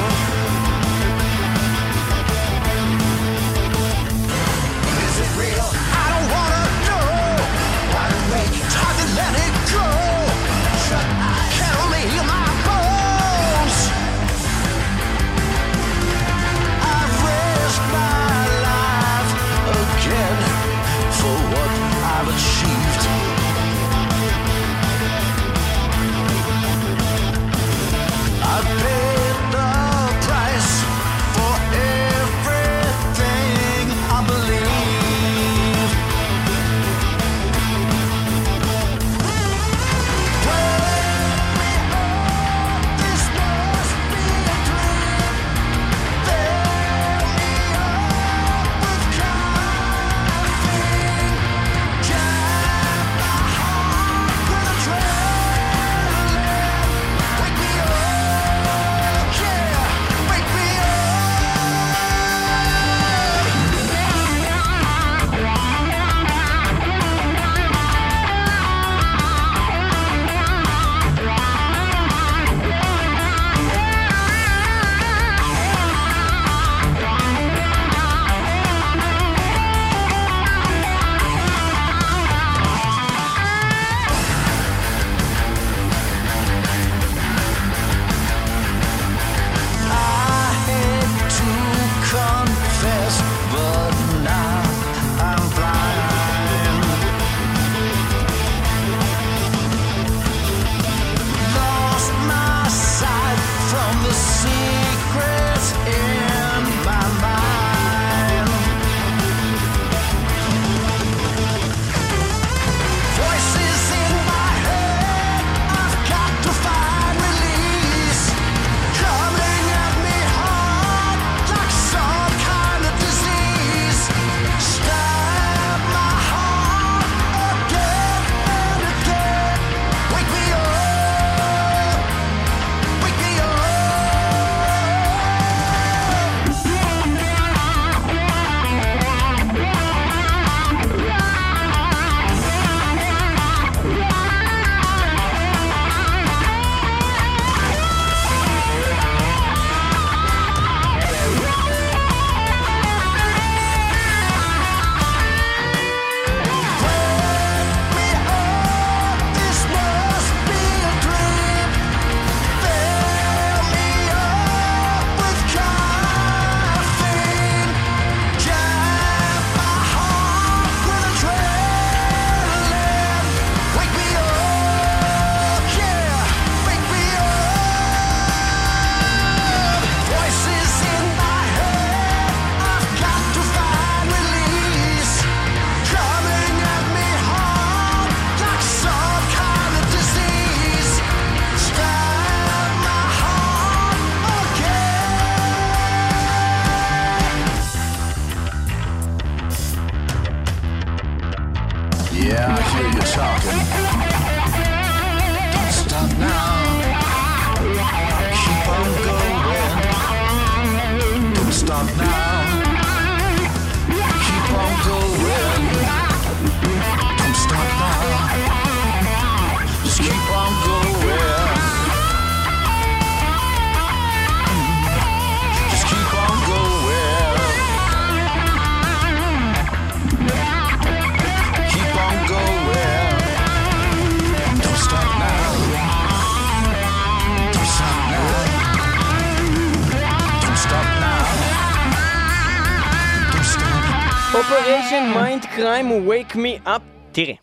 Operation 244.95 245.19
Mindcrime 245.19 245.87
הוא 245.87 246.13
wake 246.13 246.33
me 246.35 246.67
up. 246.67 246.81
תראה, 247.11 247.33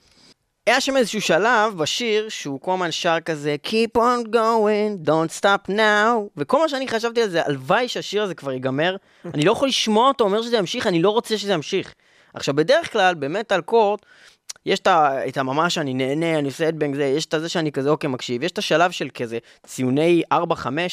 היה 0.67 0.81
שם 0.81 0.97
איזשהו 0.97 1.21
שלב 1.21 1.75
בשיר 1.77 2.29
שהוא 2.29 2.61
כל 2.61 2.73
הזמן 2.73 2.91
שר 2.91 3.21
כזה 3.25 3.57
Keep 3.67 3.99
on 3.99 4.29
going, 4.29 5.07
don't 5.09 5.41
stop 5.41 5.71
now 5.71 6.31
וכל 6.37 6.59
מה 6.59 6.69
שאני 6.69 6.89
חשבתי 6.89 7.23
על 7.23 7.29
זה, 7.29 7.47
הלוואי 7.47 7.89
שהשיר 7.89 8.23
הזה 8.23 8.35
כבר 8.35 8.53
ייגמר. 8.53 8.97
אני 9.35 9.45
לא 9.45 9.53
יכול 9.53 9.69
לשמוע 9.69 10.09
אותו 10.09 10.25
אומר 10.25 10.43
שזה 10.43 10.57
ימשיך, 10.57 10.87
אני 10.87 11.03
לא 11.03 11.11
רוצה 11.11 11.39
שזה 11.39 11.53
ימשיך. 11.53 11.95
עכשיו 12.35 12.55
בדרך 12.55 12.93
כלל 12.93 13.15
ב 13.15 13.23
Metal 13.23 13.61
Court 13.61 14.07
יש 14.67 14.81
את 14.81 14.89
את 15.29 15.37
הממש 15.37 15.79
אני 15.79 15.95
נהנה, 15.95 16.39
אני 16.39 16.49
עושה 16.49 16.69
headbang 16.69 16.95
זה, 16.95 17.05
יש 17.05 17.27
את 17.27 17.35
הזה 17.35 17.49
שאני 17.49 17.73
כזה 17.73 17.91
אוקיי 17.91 18.11
מקשיב, 18.11 18.43
יש 18.43 18.53
את 18.53 18.59
השלב 18.59 18.91
של 18.91 19.09
כזה 19.15 19.39
ציוני 19.67 20.23
4-5, 20.33 20.37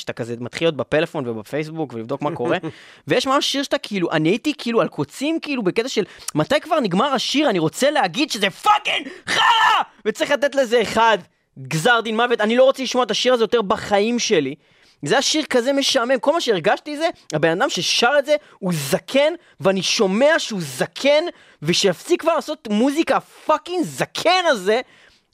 אתה 0.04 0.14
כזה 0.14 0.36
מתחיל 0.40 0.66
להיות 0.68 0.76
בפלאפון 0.76 1.28
ובפייסבוק 1.28 1.94
ולבדוק 1.94 2.22
מה 2.22 2.36
קורה, 2.36 2.58
ויש 3.08 3.28
ממש 3.28 3.52
שיר 3.52 3.64
שאתה 3.64 3.78
כאילו, 3.78 4.12
אני 4.12 4.30
הייתי 4.30 4.54
כאילו 4.58 4.82
על 4.82 4.88
קוצים 4.88 5.40
כאילו 5.40 5.64
בקטע 5.64 5.90
של 5.90 6.04
מתי 6.36 6.60
כבר 6.60 6.80
נגמר 6.80 7.14
השיר, 7.14 7.50
אני 7.50 7.60
רוצה 7.60 7.92
להגיד 7.92 8.32
שזה 8.32 8.50
fucking 8.50 9.08
חרא! 9.28 9.84
וצריך 10.06 10.32
לתת 10.32 10.56
לזה 10.56 10.82
אחד, 10.82 11.18
גזר 11.60 12.00
דין 12.04 12.16
מוות, 12.16 12.42
אני 12.42 12.58
לא 12.58 12.64
רוצה 12.64 12.84
לשמוע 12.84 13.04
את 13.04 13.12
השיר 13.12 13.34
הזה 13.34 13.44
יותר 13.44 13.62
בחיים 13.62 14.20
שלי. 14.20 14.56
זה 15.04 15.14
היה 15.14 15.22
שיר 15.22 15.46
כזה 15.46 15.74
משעמם, 15.74 16.20
כל 16.20 16.34
מה 16.34 16.42
שהרגשתי 16.42 16.98
זה, 16.98 17.10
הבן 17.34 17.62
אדם 17.62 17.70
ששר 17.70 18.12
את 18.20 18.26
זה 18.26 18.36
הוא 18.60 18.74
זקן, 18.76 19.34
ואני 19.60 19.84
שומע 19.84 20.40
שהוא 20.40 20.62
זקן, 20.64 21.24
ושיפסיק 21.62 22.22
כבר 22.22 22.36
לעשות 22.36 22.68
מוזיקה 22.72 23.18
ה 23.18 23.26
fucking 23.26 23.86
זקן 23.86 24.44
הזה, 24.48 24.82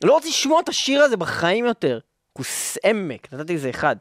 לא 0.04 0.14
רוצה 0.14 0.28
לשמוע 0.28 0.60
את 0.60 0.70
השיר 0.70 1.02
הזה 1.02 1.18
בחיים 1.18 1.66
יותר. 1.66 2.00
כוס 2.34 2.78
עמק, 2.86 3.34
נתתי 3.34 3.56
לזה 3.56 3.70
אחד. 3.70 3.96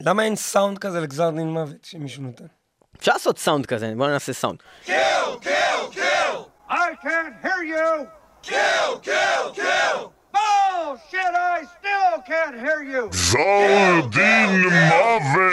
למה 0.00 0.22
אין 0.24 0.36
סאונד 0.36 0.78
כזה 0.78 1.00
לגזר 1.00 1.30
דין 1.30 1.48
מוות 1.48 1.84
שמישהו 1.84 2.22
נותן? 2.22 2.44
אפשר 2.98 3.12
לעשות 3.12 3.38
סאונד 3.38 3.66
כזה, 3.66 3.92
בואו 3.96 4.08
נעשה 4.08 4.32
סאונד. 4.32 4.58
I 6.68 6.94
can't 7.02 7.34
hear 7.42 7.62
you! 7.74 8.06
Kill, 8.42 9.00
kill, 9.00 10.19
kill! 10.50 10.96
Bullshit, 10.96 11.34
I 11.34 11.64
still 11.76 12.22
can't 12.26 12.56
hear 12.64 12.82
you! 12.82 13.08
גזר 13.10 14.06
דין 14.10 14.64
מוות! 14.88 15.52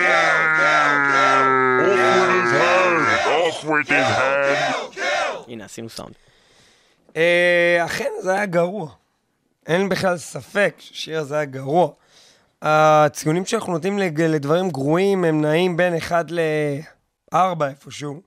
Off 3.28 3.64
with 3.64 3.90
his 3.90 4.08
head! 4.18 4.98
הנה, 5.48 5.66
עשינו 5.66 5.90
סאונד. 5.90 6.14
אה, 7.16 7.82
אכן, 7.86 8.10
זה 8.22 8.34
היה 8.34 8.46
גרוע. 8.46 8.90
אין 9.68 9.90
בכלל 9.90 10.18
ספק 10.18 10.76
שהשיר 10.80 11.20
הזה 11.20 11.36
היה 11.36 11.46
גרוע. 11.46 11.90
הציונים 12.62 13.46
שאנחנו 13.46 13.74
נותנים 13.74 14.00
לדברים 14.00 14.70
גרועים 14.70 15.24
הם 15.24 15.42
נעים 15.42 15.78
בין 15.78 15.96
1 15.96 16.26
ל-4 16.30 17.38
איפשהו. 17.70 18.22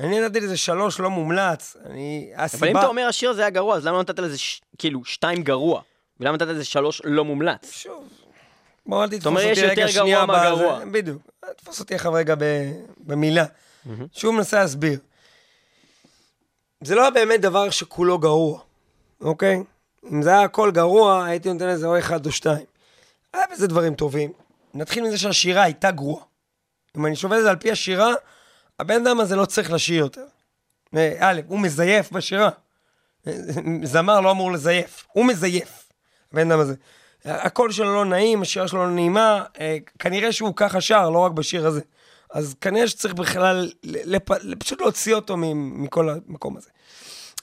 אני 0.00 0.20
נתתי 0.20 0.40
לזה 0.40 0.56
3 0.56 1.00
לא 1.00 1.10
מומלץ. 1.10 1.76
אני... 1.86 2.30
אבל 2.34 2.40
אם 2.40 2.44
הסיבה... 2.44 2.80
אתה 2.80 2.86
אומר 2.88 3.02
השיר 3.08 3.30
הזה 3.30 3.40
היה 3.40 3.50
גרוע, 3.50 3.76
אז 3.76 3.86
למה 3.86 3.96
לא 3.96 4.02
נתת 4.02 4.18
לזה 4.18 4.38
ש- 4.38 4.60
כאילו 4.78 5.04
שתיים 5.04 5.42
גרוע? 5.42 5.82
ולמה 6.20 6.34
נתת 6.36 6.46
לזה 6.46 6.64
שלוש 6.64 7.02
לא 7.04 7.24
מומלץ? 7.24 7.70
שוב, 7.72 8.08
בוא 8.86 9.02
אל 9.04 9.08
תתפוס 9.08 9.26
אומר, 9.26 9.40
יש 9.40 9.58
אותי 9.58 9.70
רגע 9.70 9.82
יותר 9.82 9.92
גרוע 9.94 10.02
שנייה 10.04 10.26
בזה. 10.26 10.32
מהגרוע. 10.36 10.84
בדיוק. 10.92 11.22
אל 11.44 11.52
תתפוס 11.52 11.80
אותי 11.80 11.94
עכשיו 11.94 12.12
רגע 12.12 12.34
ב- 12.38 12.72
במילה. 12.98 13.44
שוב 14.12 14.34
מנסה 14.34 14.58
להסביר. 14.60 14.98
זה 16.80 16.94
לא 16.94 17.02
היה 17.02 17.10
באמת 17.10 17.40
דבר 17.40 17.70
שכולו 17.70 18.18
גרוע, 18.18 18.60
אוקיי? 19.20 19.62
אם 20.12 20.22
זה 20.22 20.30
היה 20.30 20.42
הכל 20.42 20.70
גרוע, 20.70 21.24
הייתי 21.24 21.52
נותן 21.52 21.68
לזה 21.68 21.86
או 21.86 21.98
אחד 21.98 22.26
או 22.26 22.32
שתיים. 22.32 22.64
היה 23.34 23.44
בזה 23.52 23.66
דברים 23.66 23.94
טובים. 23.94 24.32
נתחיל 24.74 25.04
מזה 25.04 25.18
שהשירה 25.18 25.62
הייתה 25.62 25.90
גרועה. 25.90 26.24
אם 26.96 27.06
אני 27.06 27.16
שובל 27.16 27.38
את 27.38 27.42
זה 27.42 27.50
על 27.50 27.56
פי 27.56 27.70
השירה, 27.72 28.12
הבן 28.80 29.06
אדם 29.06 29.20
הזה 29.20 29.36
לא 29.36 29.44
צריך 29.44 29.72
לשיר 29.72 29.98
יותר. 29.98 30.24
אה, 30.96 31.16
א', 31.20 31.40
הוא 31.46 31.60
מזייף 31.60 32.12
בשירה. 32.12 32.50
אה, 33.26 33.32
זמר 33.82 34.20
לא 34.20 34.30
אמור 34.30 34.52
לזייף, 34.52 35.04
הוא 35.12 35.24
מזייף, 35.24 35.88
הבן 36.32 36.50
אדם 36.50 36.60
הזה. 36.60 36.74
הקול 37.24 37.72
שלו 37.72 37.94
לא 37.94 38.04
נעים, 38.04 38.42
השירה 38.42 38.68
שלו 38.68 38.86
לא 38.86 38.90
נעימה, 38.90 39.44
אה, 39.60 39.76
כנראה 39.98 40.32
שהוא 40.32 40.52
ככה 40.56 40.80
שר, 40.80 41.10
לא 41.10 41.18
רק 41.18 41.32
בשיר 41.32 41.66
הזה. 41.66 41.80
אז 42.32 42.54
כנראה 42.60 42.88
שצריך 42.88 43.14
בכלל 43.14 43.70
לפ... 43.82 44.28
פשוט 44.58 44.80
להוציא 44.80 45.14
אותו 45.14 45.36
מכל 45.36 46.08
המקום 46.08 46.56
הזה. 46.56 46.70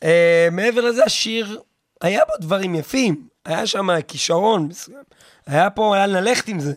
אה, 0.03 0.47
מעבר 0.51 0.82
לזה, 0.82 1.03
השיר, 1.03 1.61
היה 2.01 2.25
בו 2.25 2.34
דברים 2.39 2.75
יפים, 2.75 3.27
היה 3.45 3.67
שם 3.67 4.01
כישרון 4.07 4.67
מסוים, 4.67 5.03
היה 5.47 5.69
פה 5.69 5.95
לאן 5.95 6.09
ללכת 6.09 6.47
עם 6.47 6.59
זה. 6.59 6.73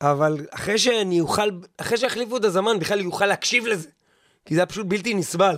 אבל 0.00 0.46
אחרי 0.50 0.78
שאני 0.78 1.20
אוכל, 1.20 1.50
אחרי 1.76 1.98
שיחליפו 1.98 2.36
את 2.36 2.44
הזמן, 2.44 2.78
בכלל 2.78 3.00
יוכל 3.00 3.26
להקשיב 3.26 3.66
לזה. 3.66 3.88
כי 4.44 4.54
זה 4.54 4.60
היה 4.60 4.66
פשוט 4.66 4.86
בלתי 4.86 5.14
נסבל. 5.14 5.56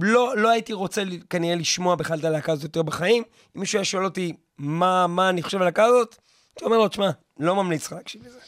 לא, 0.00 0.36
לא 0.36 0.50
הייתי 0.50 0.72
רוצה 0.72 1.02
כנראה 1.30 1.54
לשמוע 1.54 1.94
בכלל 1.94 2.18
את 2.18 2.24
הלהקה 2.24 2.52
הזאת 2.52 2.64
יותר 2.64 2.82
בחיים. 2.82 3.22
אם 3.56 3.60
מישהו 3.60 3.78
היה 3.78 3.84
שואל 3.84 4.04
אותי 4.04 4.32
מה, 4.58 5.06
מה 5.06 5.28
אני 5.28 5.42
חושב 5.42 5.56
על 5.56 5.62
הלהקה 5.62 5.84
הזאת, 5.84 6.16
הייתי 6.54 6.64
אומר 6.64 6.78
לו, 6.78 6.88
תשמע, 6.88 7.10
לא 7.40 7.56
ממליץ 7.56 7.86
לך 7.86 7.92
להקשיב 7.92 8.26
לזה. 8.26 8.38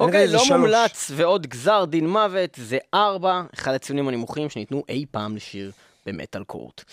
אוקיי, 0.00 0.26
לא 0.26 0.38
שלוש. 0.38 0.50
מומלץ 0.50 1.10
ועוד 1.16 1.46
גזר 1.46 1.84
דין 1.84 2.08
מוות, 2.08 2.50
זה 2.56 2.78
ארבע, 2.94 3.42
אחד 3.54 3.74
הציונים 3.74 4.08
הנמוכים 4.08 4.50
שניתנו 4.50 4.84
אי 4.88 5.06
פעם 5.10 5.36
לשיר 5.36 5.72
במטאל 6.06 6.44
קורט. 6.44 6.84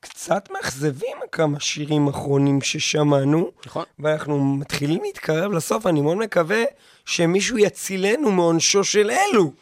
קצת 0.00 0.48
מאכזבים 0.50 1.16
כמה 1.32 1.60
שירים 1.60 2.08
אחרונים 2.08 2.60
ששמענו, 2.60 3.50
נכון. 3.66 3.84
ואנחנו 3.98 4.44
מתחילים 4.44 5.02
להתקרב 5.02 5.52
לסוף, 5.52 5.86
אני 5.86 6.00
מאוד 6.00 6.16
מקווה 6.16 6.64
שמישהו 7.04 7.58
יצילנו 7.58 8.30
מעונשו 8.30 8.84
של 8.84 9.10
אלו. 9.10 9.52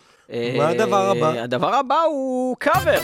מה 0.59 0.69
הדבר 0.69 1.11
הבא? 1.11 1.35
אה, 1.35 1.43
הדבר 1.43 1.75
הבא 1.75 2.01
הוא 2.01 2.57
קאבר. 2.59 3.01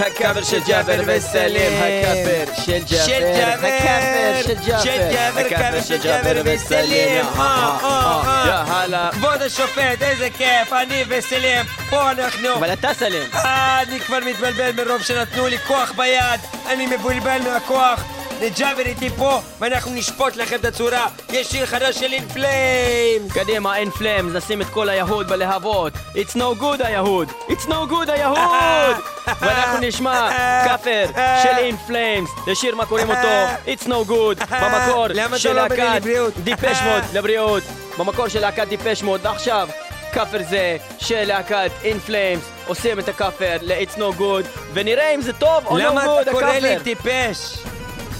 הקאבר 0.00 0.42
של 0.42 0.60
ג'אבר 0.66 1.00
וסלים, 1.06 1.72
הקאבר 1.72 2.54
של 2.64 2.78
ג'אבר, 2.90 3.66
הקאבר 3.66 4.42
של 4.42 4.54
ג'אבר, 4.66 5.40
הקאבר 5.40 5.82
של 5.82 5.96
ג'אבר 6.02 6.42
וסלים, 6.44 7.24
אה, 7.38 7.42
אה, 7.82 8.20
אה. 8.24 8.64
יאללה. 8.68 9.10
כבוד 9.12 9.42
השופט, 9.42 10.02
איזה 10.02 10.28
כיף, 10.30 10.72
אני 10.72 11.04
וסלים, 11.08 11.66
פה 11.90 12.10
אנחנו. 12.10 12.54
אבל 12.54 12.72
אתה 12.72 12.94
סלים. 12.94 13.30
אני 13.34 14.00
כבר 14.00 14.18
מתבלבל 14.26 14.84
מרוב 14.84 15.02
שנתנו 15.02 15.46
לי 15.46 15.58
כוח 15.58 15.92
ביד, 15.96 16.40
אני 16.66 16.86
מבולבל 16.86 17.38
מהכוח. 17.44 18.04
וג'אבר 18.40 18.82
איתי 18.86 19.10
פה, 19.10 19.40
ואנחנו 19.58 19.94
נשפוט 19.94 20.36
לכם 20.36 20.56
את 20.56 20.64
הצורה. 20.64 21.06
יש 21.30 21.46
שיר 21.46 21.66
חדש 21.66 21.96
של 21.96 22.12
In 22.12 22.39
Flames. 22.39 23.32
קדימה, 23.32 23.76
In 23.76 23.90
Flames, 23.90 24.32
נשים 24.32 24.60
את 24.60 24.66
כל 24.66 24.88
היהוד 24.88 25.28
בלהבות. 25.28 25.92
It's 26.14 26.34
no 26.34 26.60
good 26.60 26.84
היהוד! 26.84 27.28
It's 27.48 27.66
no 27.66 27.90
good 27.90 28.10
היהוד! 28.10 28.96
נשמע 29.88 30.30
כאפר 30.64 31.06
של 31.42 31.58
אין 31.58 31.76
פלאמס, 31.76 32.30
לשיר 32.46 32.74
מה 32.74 32.86
קוראים 32.86 33.10
אותו, 33.10 33.28
It's 33.66 33.86
no 33.86 34.08
good, 34.10 34.46
במקור 34.50 35.06
למה 35.08 35.38
של 35.38 35.52
לא 35.52 35.68
להקת? 35.68 36.02
דיפש 36.44 36.82
מוד, 36.82 37.02
לבריאות, 37.12 37.62
במקור 37.98 38.28
של 38.28 38.40
להקת 38.40 38.68
דיפש 38.68 39.02
מוד, 39.02 39.20
ועכשיו 39.26 39.68
כאפר 40.12 40.38
זה 40.48 40.76
של 40.98 41.24
להקת 41.24 41.70
אין 41.84 41.98
פלאמס, 41.98 42.42
עושים 42.66 42.98
את 42.98 43.08
הכאפר 43.08 43.56
ל-It's 43.62 43.96
no 43.96 44.18
good, 44.20 44.46
ונראה 44.72 45.14
אם 45.14 45.22
זה 45.22 45.32
טוב 45.32 45.66
או 45.66 45.78
no 45.78 45.80
למה 45.82 46.04
good 46.04 46.22
אתה 46.22 46.30
קורא 46.30 46.46
לי 46.46 46.74
הכאפר. 46.74 46.84
טיפש? 46.84 47.58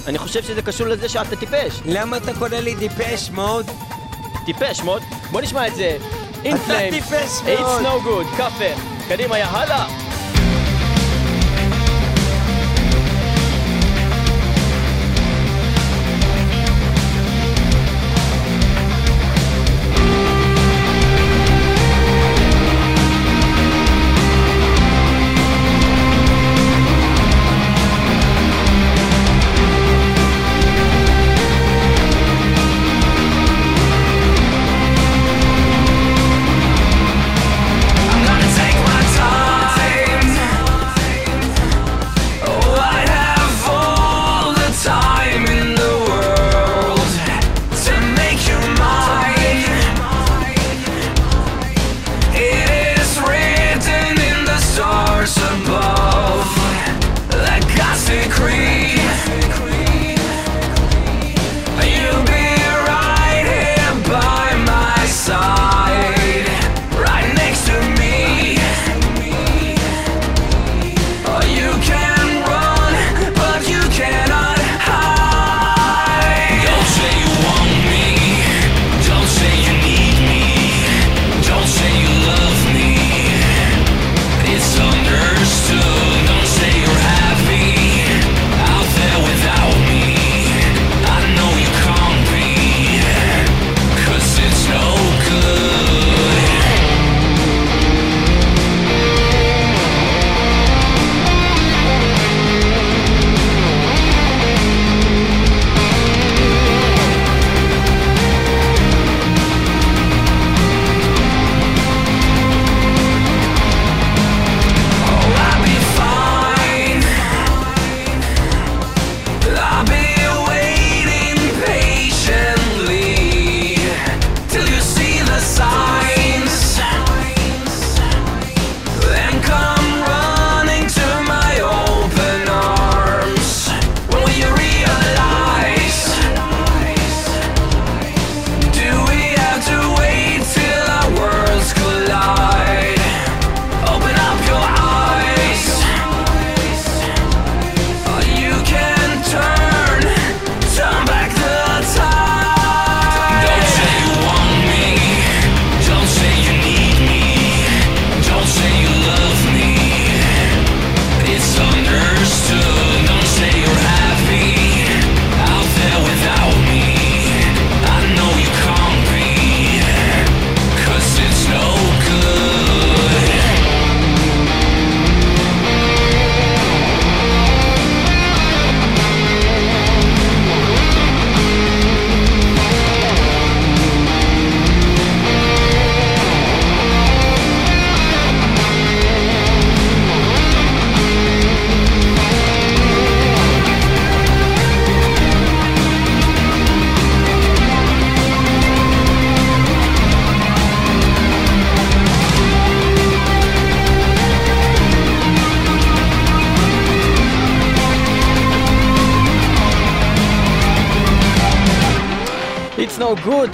אני 0.07 0.17
חושב 0.17 0.43
שזה 0.43 0.61
קשור 0.61 0.87
לזה 0.87 1.09
שאתה 1.09 1.35
טיפש. 1.35 1.73
למה 1.85 2.17
אתה 2.17 2.31
קורא 2.39 2.49
לי 2.49 2.75
טיפש 2.75 3.29
מוד? 3.29 3.71
טיפש 4.45 4.79
מוד, 4.81 5.03
בוא 5.31 5.41
נשמע 5.41 5.67
את 5.67 5.75
זה. 5.75 5.97
In 6.43 6.47
flames, 6.47 7.11
it's 7.45 7.81
no 7.83 8.05
good, 8.05 8.37
כאפר. 8.37 8.73
קדימה, 9.09 9.39
יאללה. 9.39 9.85
No 9.85 10.06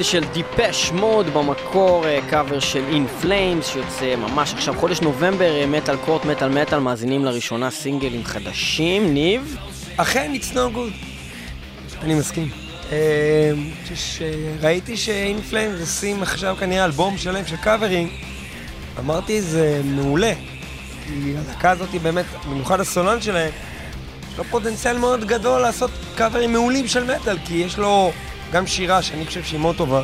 של 0.04 0.24
דיפש 0.34 0.92
מוד 0.92 1.28
במקור 1.28 2.06
קאבר 2.30 2.60
של 2.60 2.84
In 2.92 3.24
Flames 3.24 3.64
שיוצא 3.64 4.16
ממש 4.16 4.54
עכשיו 4.54 4.74
חודש 4.80 5.02
נובמבר 5.02 5.54
מטאל 5.68 5.98
קורט 5.98 6.26
מטאל 6.26 6.50
מטאל 6.50 6.80
מאזינים 6.80 7.26
לראשונה 7.26 7.72
סינגלים 7.72 8.24
חדשים 8.24 9.14
ניב 9.14 9.58
אכן, 9.98 10.32
it's 10.36 10.54
no 10.54 10.76
good. 10.76 10.94
אני 12.02 12.16
מסכים. 12.16 12.50
אה, 12.92 13.52
ראיתי 14.62 14.98
שאינפלאם 14.98 15.72
עושים 15.80 16.24
עכשיו 16.24 16.56
כנראה 16.60 16.86
אלבום 16.86 17.18
שלם 17.18 17.46
של 17.46 17.56
קאברים. 17.56 18.10
אמרתי, 19.00 19.42
זה 19.42 19.82
מעולה. 19.84 20.34
כי 21.08 21.34
הלהקה 21.38 21.72
הזאת 21.72 21.90
היא 21.94 22.02
באמת, 22.02 22.26
במיוחד 22.50 22.80
הסולן 22.80 23.22
שלהם, 23.22 23.52
יש 24.32 24.38
לו 24.38 24.44
פוטנציאל 24.44 24.98
מאוד 24.98 25.26
גדול 25.26 25.62
לעשות 25.62 25.92
קאברים 26.16 26.54
מעולים 26.54 26.88
של 26.88 27.16
מטאל, 27.16 27.38
כי 27.46 27.54
יש 27.54 27.78
לו 27.78 28.12
גם 28.54 28.68
שירה 28.68 29.02
שאני 29.02 29.26
חושב 29.26 29.44
שהיא 29.44 29.60
מאוד 29.60 29.76
טובה, 29.76 30.04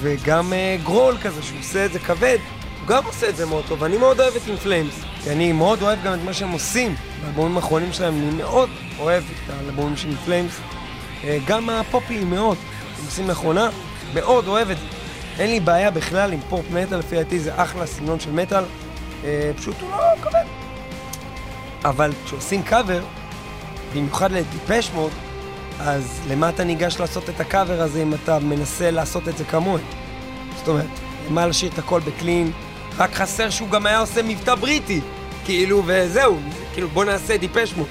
וגם 0.00 0.52
אה, 0.52 0.76
growl 0.84 1.16
כזה, 1.22 1.42
שהוא 1.42 1.58
עושה 1.58 1.84
את 1.84 1.92
זה 1.92 1.98
כבד, 1.98 2.38
הוא 2.80 2.88
גם 2.88 3.04
עושה 3.04 3.28
את 3.28 3.36
זה 3.36 3.46
מאוד 3.46 3.64
טוב, 3.68 3.82
ואני 3.82 3.96
מאוד 3.96 4.20
אוהב 4.20 4.36
את 4.36 4.42
In 4.48 4.58
Flames, 4.58 4.94
כי 5.24 5.30
אני 5.30 5.52
מאוד 5.52 5.82
אוהב 5.82 5.98
גם 6.04 6.14
את 6.14 6.18
מה 6.24 6.32
שהם 6.32 6.50
עושים 6.50 6.94
באלבומים 7.22 7.56
האחרונים 7.56 7.92
שלהם, 7.92 8.14
אני 8.14 8.30
מאוד 8.36 8.70
אוהב 8.98 9.24
את 9.24 9.50
האלבומים 9.50 9.96
של 9.96 10.08
In 10.08 10.20
Flames, 10.20 10.60
אה, 11.24 11.38
גם 11.46 11.70
הפופיים 11.70 12.30
מאוד, 12.30 12.56
הם 12.98 13.04
עושים 13.04 13.28
לאחרונה, 13.28 13.70
מאוד 14.14 14.48
אוהב 14.48 14.70
את 14.70 14.76
זה. 14.78 14.84
אין 15.38 15.50
לי 15.50 15.60
בעיה 15.60 15.90
בכלל 15.90 16.32
עם 16.32 16.40
פופ 16.48 16.70
מטאל, 16.70 16.98
לפי 16.98 17.16
דעתי 17.16 17.40
זה 17.40 17.62
אחלה 17.62 17.86
סגנון 17.86 18.20
של 18.20 18.32
מטאל, 18.32 18.64
אה, 19.24 19.50
פשוט 19.56 19.76
הוא 19.80 19.90
לא 19.90 20.22
כבד. 20.22 20.44
אבל 21.84 22.12
כשעושים 22.24 22.62
קאבר, 22.62 23.02
במיוחד 23.94 24.32
לטיפש 24.32 24.90
מוד, 24.94 25.12
אז 25.80 26.20
למה 26.28 26.48
אתה 26.48 26.64
ניגש 26.64 27.00
לעשות 27.00 27.28
את 27.28 27.40
הקאבר 27.40 27.80
הזה 27.80 28.02
אם 28.02 28.14
אתה 28.14 28.38
מנסה 28.38 28.90
לעשות 28.90 29.28
את 29.28 29.38
זה 29.38 29.44
כמוהם? 29.44 29.84
זאת 30.56 30.68
אומרת, 30.68 30.86
למה 31.30 31.46
להשאיר 31.46 31.72
את 31.72 31.78
הכל 31.78 32.00
בקלין? 32.00 32.52
רק 32.98 33.14
חסר 33.14 33.50
שהוא 33.50 33.68
גם 33.68 33.86
היה 33.86 33.98
עושה 33.98 34.22
מבטא 34.22 34.54
בריטי, 34.54 35.00
כאילו, 35.44 35.82
וזהו, 35.86 36.38
כאילו 36.72 36.88
בוא 36.88 37.04
נעשה 37.04 37.36
דיפש 37.36 37.74
מוד. 37.76 37.88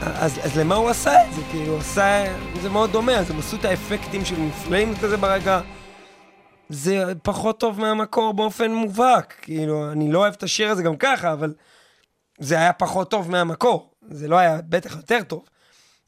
אז, 0.00 0.40
אז 0.42 0.58
למה 0.58 0.74
הוא 0.74 0.90
עשה 0.90 1.24
את 1.24 1.34
זה? 1.34 1.42
כאילו, 1.50 1.72
הוא 1.72 1.80
עשה... 1.80 2.24
זה 2.62 2.68
מאוד 2.68 2.92
דומה, 2.92 3.12
אז 3.12 3.30
הם 3.30 3.38
עשו 3.38 3.56
את 3.56 3.64
האפקטים 3.64 4.24
של 4.24 4.40
מופלאים 4.40 4.96
כזה 4.96 5.16
ברגע. 5.16 5.60
זה 6.68 7.12
פחות 7.22 7.60
טוב 7.60 7.80
מהמקור 7.80 8.34
באופן 8.34 8.72
מובהק. 8.72 9.34
כאילו, 9.42 9.92
אני 9.92 10.12
לא 10.12 10.18
אוהב 10.18 10.34
את 10.34 10.42
השיר 10.42 10.70
הזה 10.70 10.82
גם 10.82 10.96
ככה, 10.96 11.32
אבל 11.32 11.54
זה 12.38 12.54
היה 12.54 12.72
פחות 12.72 13.10
טוב 13.10 13.30
מהמקור. 13.30 13.90
זה 14.10 14.28
לא 14.28 14.36
היה 14.36 14.58
בטח 14.68 14.96
יותר 14.96 15.22
טוב. 15.22 15.44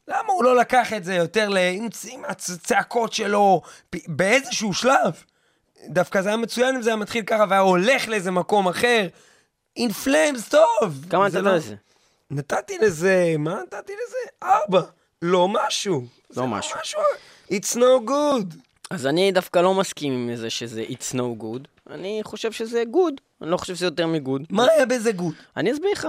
למה 0.09 0.33
הוא 0.33 0.43
לא 0.43 0.55
לקח 0.55 0.93
את 0.93 1.03
זה 1.03 1.15
יותר 1.15 1.49
ל... 1.49 1.57
עם, 1.57 1.87
עם 2.11 2.25
הצעקות 2.25 3.13
שלו 3.13 3.61
באיזשהו 4.07 4.73
שלב? 4.73 5.23
דווקא 5.87 6.21
זה 6.21 6.29
היה 6.29 6.37
מצוין 6.37 6.75
אם 6.75 6.81
זה 6.81 6.89
היה 6.89 6.97
מתחיל 6.97 7.23
ככה 7.23 7.45
והיה 7.49 7.61
הולך 7.61 8.07
לאיזה 8.07 8.31
מקום 8.31 8.67
אחר. 8.67 9.07
אין 9.77 9.91
פלאמס 9.91 10.49
טוב. 10.49 11.05
כמה 11.09 11.27
נתת 11.27 11.35
לא- 11.35 11.55
לזה? 11.55 11.75
נתתי 12.31 12.77
לזה, 12.77 13.35
מה 13.39 13.61
נתתי 13.61 13.93
לזה? 13.93 14.49
ארבע. 14.49 14.81
לא 15.21 15.47
משהו. 15.47 16.05
זה 16.29 16.41
משהו. 16.41 16.79
It's 17.51 17.75
no 17.75 18.09
good. 18.09 18.55
אז 18.89 19.07
אני 19.07 19.31
דווקא 19.31 19.59
לא 19.59 19.73
מסכים 19.73 20.13
עם 20.13 20.35
זה 20.35 20.49
שזה 20.49 20.83
It's 20.89 21.15
no 21.15 21.41
good 21.41 21.91
אני 21.93 22.21
חושב 22.23 22.51
שזה 22.51 22.83
good 22.93 23.21
אני 23.41 23.51
לא 23.51 23.57
חושב 23.57 23.75
שזה 23.75 23.85
יותר 23.85 24.07
מגוד 24.07 24.43
מה 24.49 24.65
היה 24.71 24.85
בזה 24.85 25.11
גוד? 25.11 25.33
אני 25.57 25.71
אסביר 25.71 25.89
לך. 25.91 26.07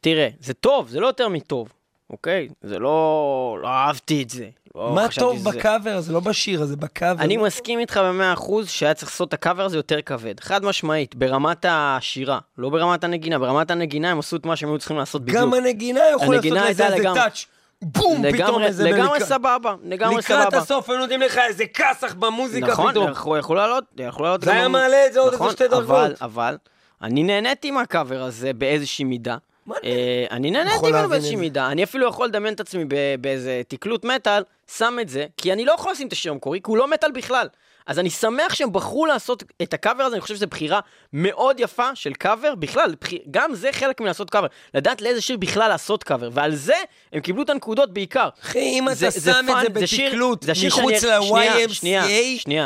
תראה, 0.00 0.28
זה 0.40 0.54
טוב, 0.54 0.88
זה 0.88 1.00
לא 1.00 1.06
יותר 1.06 1.28
מטוב, 1.28 1.68
אוקיי? 2.10 2.48
זה 2.62 2.78
לא... 2.78 3.58
לא 3.62 3.68
אהבתי 3.68 4.22
את 4.22 4.30
זה. 4.30 4.48
לא 4.74 4.94
מה 4.94 5.06
טוב 5.18 5.44
בקאבר 5.44 5.90
הזה? 5.90 6.12
לא 6.12 6.20
בשיר 6.20 6.62
הזה, 6.62 6.76
בקאבר. 6.76 7.22
אני 7.22 7.36
מסכים 7.36 7.78
איתך 7.78 8.00
במאה 8.04 8.32
אחוז 8.32 8.68
שהיה 8.68 8.94
צריך 8.94 9.12
לעשות 9.12 9.28
את 9.28 9.34
הקאבר 9.34 9.64
הזה 9.64 9.76
יותר 9.76 10.02
כבד. 10.02 10.40
חד 10.40 10.64
משמעית, 10.64 11.14
ברמת 11.14 11.66
השירה, 11.68 12.38
לא 12.58 12.70
ברמת 12.70 13.04
הנגינה. 13.04 13.38
ברמת 13.38 13.70
הנגינה 13.70 14.10
הם 14.10 14.18
עשו 14.18 14.36
את 14.36 14.46
מה 14.46 14.56
שהם 14.56 14.68
היו 14.68 14.78
צריכים 14.78 14.96
לעשות 14.96 15.22
בדיוק. 15.22 15.38
גם 15.38 15.54
הנגינה 15.54 16.00
יכול 16.14 16.34
לעשות 16.34 16.52
לזה 16.52 16.86
איזה 16.86 17.04
טאץ'. 17.14 17.46
בום, 17.82 18.22
פתאום 18.32 18.62
איזה... 18.62 18.90
לגמרי. 18.90 19.20
סבבה, 19.20 19.74
לגמרי 19.84 20.16
לקראת 20.16 20.42
סבבה. 20.42 20.58
הסוף 20.58 20.90
היו 20.90 20.98
נותנים 20.98 21.20
לך 21.20 21.38
איזה 21.48 21.64
כסח 21.66 22.14
במוזיקה 22.14 22.66
נכון, 22.66 22.90
פתאום. 22.90 23.10
יכול 23.10 23.38
יכול 23.38 23.56
לעלות, 23.56 23.84
יכול 23.96 24.26
לעלות. 24.26 24.40
זה 24.40 24.52
היה 24.52 24.68
מעלה 24.68 25.06
את 25.06 25.12
זה 25.12 25.20
עוד 25.20 25.34
נכון, 25.34 25.46
איזה 25.46 25.56
שתי 25.56 25.68
דרגות. 25.68 25.88
אבל, 25.88 26.14
אבל, 26.20 26.56
אני 27.02 27.22
נהניתי 27.22 27.70
מהקאבר 27.70 28.22
הזה 28.22 28.52
באיזושהי 28.52 29.04
מידה. 29.04 29.36
אה, 29.84 30.26
אני 30.30 30.50
נהניתי 30.50 30.76
ממנו 30.92 31.08
באיזושהי. 31.08 31.36
מידה. 31.36 31.66
אני 31.66 31.84
אפילו 31.84 32.08
יכול 32.08 32.26
לדמיין 32.26 32.54
את 32.54 32.60
עצמי 32.60 32.84
באיזה 33.20 33.62
תקלוט 33.68 34.04
מטאל, 34.04 34.42
שם 34.76 34.96
את 35.00 35.08
זה, 35.08 35.26
כי 35.36 35.52
אני 35.52 35.64
לא 35.64 35.72
יכול 35.72 35.92
לשים 35.92 36.06
את 36.08 36.12
השיר 36.12 36.32
המקורי, 36.32 36.60
כי 36.64 36.70
הוא 36.70 36.76
לא 36.78 36.90
מטאל 36.90 37.10
בכלל. 37.12 37.48
אז 37.86 37.98
אני 37.98 38.10
שמח 38.10 38.54
שהם 38.54 38.72
בחרו 38.72 39.06
לעשות 39.06 39.42
את 39.62 39.74
הקאבר 39.74 40.02
הזה, 40.02 40.14
אני 40.16 40.20
חושב 40.20 40.34
שזו 40.34 40.46
בחירה 40.46 40.80
מאוד 41.12 41.60
יפה 41.60 41.94
של 41.94 42.12
קאבר, 42.12 42.54
בכלל, 42.54 42.94
גם 43.30 43.54
זה 43.54 43.68
חלק 43.72 44.00
מלעשות 44.00 44.30
קאבר, 44.30 44.46
לדעת 44.74 45.02
לאיזה 45.02 45.20
שיר 45.20 45.36
בכלל 45.36 45.68
לעשות 45.68 46.04
קאבר, 46.04 46.28
ועל 46.32 46.54
זה 46.54 46.74
הם 47.12 47.20
קיבלו 47.20 47.42
את 47.42 47.50
הנקודות 47.50 47.92
בעיקר. 47.92 48.28
אחי, 48.42 48.58
אם 48.78 48.94
זה- 48.94 49.08
אתה 49.08 49.20
זה 49.20 49.32
שם 49.32 49.46
את 49.50 49.62
זה 49.62 49.68
בתקלוט 50.08 50.44
מחוץ 50.66 51.04
ל-YMCA. 51.04 51.84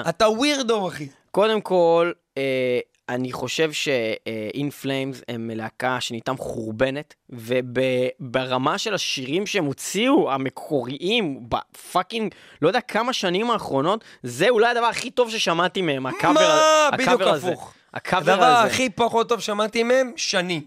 אתה 0.08 0.28
weirdo, 0.28 0.88
אחי. 0.88 1.08
קודם 1.30 1.60
כל, 1.60 2.12
אה, 2.38 2.78
אני 3.08 3.32
חושב 3.32 3.72
ש-In 3.72 4.84
Flames 4.84 5.22
הם 5.28 5.50
להקה 5.54 6.00
שנהייתה 6.00 6.32
מחורבנת, 6.32 7.14
וברמה 7.30 8.78
של 8.78 8.94
השירים 8.94 9.46
שהם 9.46 9.64
הוציאו, 9.64 10.32
המקוריים, 10.32 11.40
ב 11.48 11.58
fucking, 11.58 12.34
לא 12.62 12.68
יודע 12.68 12.80
כמה 12.80 13.12
שנים 13.12 13.50
האחרונות, 13.50 14.04
זה 14.22 14.48
אולי 14.48 14.66
הדבר 14.66 14.86
הכי 14.86 15.10
טוב 15.10 15.30
ששמעתי 15.30 15.82
מהם, 15.82 16.06
הקאבר, 16.06 16.32
מה? 16.32 16.88
בדיוק 16.92 17.08
הקאבר 17.08 17.28
הזה. 17.28 17.48
הפוך. 17.52 17.74
הקאבר 17.94 18.32
הדבר 18.32 18.44
הזה. 18.44 18.68
הכי 18.72 18.90
פחות 18.90 19.28
טוב 19.28 19.40
שמעתי 19.40 19.82
מהם, 19.82 20.12
שנים. 20.16 20.62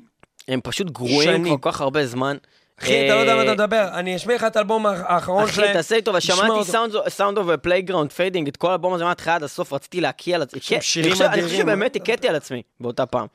הם 0.48 0.60
פשוט 0.64 0.90
גרועים 0.90 1.22
שנים. 1.38 1.58
כל 1.58 1.72
כך 1.72 1.82
הרבה 1.82 2.06
זמן. 2.06 2.38
אחי, 2.82 3.06
אתה 3.06 3.16
לא 3.16 3.20
יודע 3.20 3.36
מה 3.36 3.42
אתה 3.42 3.50
אה, 3.50 3.54
מדבר. 3.56 3.88
אני 3.94 4.16
אשמיע 4.16 4.36
לך 4.36 4.44
את 4.44 4.56
האלבום 4.56 4.86
האחרון 4.86 5.48
שלהם. 5.52 5.66
אחי, 5.68 5.74
תעשה 5.74 5.96
לי 5.96 6.02
טובה, 6.02 6.22
שמעתי. 6.22 6.72
Sounds 7.10 7.38
of 7.38 7.48
a 7.62 7.66
Playground 7.66 8.12
Fading, 8.12 8.48
את 8.48 8.58
כל 8.58 8.70
האלבום 8.70 8.94
הזה 8.94 9.04
מההתחלה 9.04 9.36
עד 9.36 9.44
הסוף, 9.44 9.74
רציתי 9.74 10.02
להקיא 10.02 10.36
על 10.36 10.42
עצמי. 10.42 10.60
כן, 10.68 10.82
שירים 10.82 11.12
אני 11.12 11.18
חושב- 11.20 11.32
אני 11.44 11.58
שבאמת 11.58 11.96
הקאתי 11.96 12.30
על 12.30 12.36
עצמי 12.36 12.62
באותה 12.80 13.06
פעם. 13.06 13.28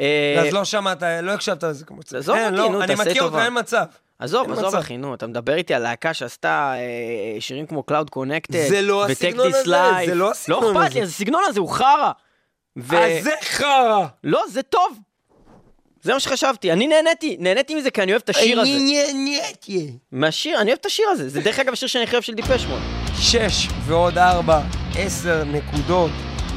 אה, 0.00 0.42
אז 0.46 0.52
לא 0.52 0.64
שמעת, 0.64 1.02
לא 1.22 1.30
הקשבת 1.32 1.64
לזה 1.64 1.84
כמו 1.84 2.02
שצריך. 2.02 2.22
עזוב 2.22 2.36
אין, 2.36 2.44
אותי, 2.44 2.56
לא, 2.56 2.68
נו, 2.68 2.82
אני 2.82 2.86
תעשה 2.96 3.10
מכיר 3.10 3.22
אותך, 3.22 3.32
טובה. 3.34 3.44
אין 3.44 3.58
מצב. 3.58 3.84
עזוב, 4.18 4.52
עזוב. 4.52 4.74
אחי, 4.76 4.96
נו, 4.96 5.14
אתה 5.14 5.26
מדבר 5.26 5.54
איתי 5.54 5.74
על 5.74 5.82
להקה 5.82 6.14
שעשתה 6.14 6.74
אה, 6.76 7.40
שירים 7.40 7.66
כמו 7.66 7.84
Cloud 7.90 8.18
Connected, 8.18 8.56
זה 8.68 8.82
לא 8.82 9.06
הסגנון 9.06 9.46
הזה. 9.46 9.62
זה 10.06 10.14
לא 10.14 10.24
לא 10.26 10.30
הסגנון 10.30 10.76
אכפת 10.76 10.86
הזה. 10.86 10.94
לי, 10.98 11.02
אז 11.02 11.08
הסגנון 11.08 11.42
הזה 11.48 11.60
הוא 11.60 11.68
חרא. 11.68 12.10
ו... 12.78 12.96
אז 12.96 13.24
זה 13.24 13.30
חרא. 13.42 14.06
לא, 14.24 14.42
זה 14.50 14.62
טוב. 14.62 14.98
זה 16.02 16.14
מה 16.14 16.20
שחשבתי, 16.20 16.72
אני 16.72 16.86
נהניתי, 16.86 17.36
נהניתי 17.40 17.74
מזה 17.74 17.90
כי 17.90 18.02
אני 18.02 18.12
אוהב 18.12 18.22
את 18.24 18.30
השיר 18.30 18.60
הזה. 18.60 18.70
אני 18.70 19.12
נהניתי. 19.14 19.90
מהשיר, 20.12 20.60
אני 20.60 20.70
אוהב 20.70 20.78
את 20.80 20.86
השיר 20.86 21.08
הזה. 21.08 21.28
זה 21.28 21.40
דרך 21.40 21.58
אגב 21.58 21.72
השיר 21.72 21.88
שאני 21.88 22.04
הכי 22.04 22.12
אוהב 22.12 22.24
של 22.24 22.34
Depeche 22.34 22.66
Mode. 22.66 22.80
שש 23.18 23.68
ועוד 23.86 24.18
ארבע, 24.18 24.60
עשר 24.98 25.44
נקודות 25.44 26.10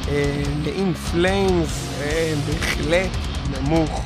אה, 0.08 0.42
ל 0.64 0.74
In 0.74 0.94
Flames, 0.94 1.68
אה, 2.02 2.32
בהחלט 2.46 3.10
נמוך. 3.50 4.04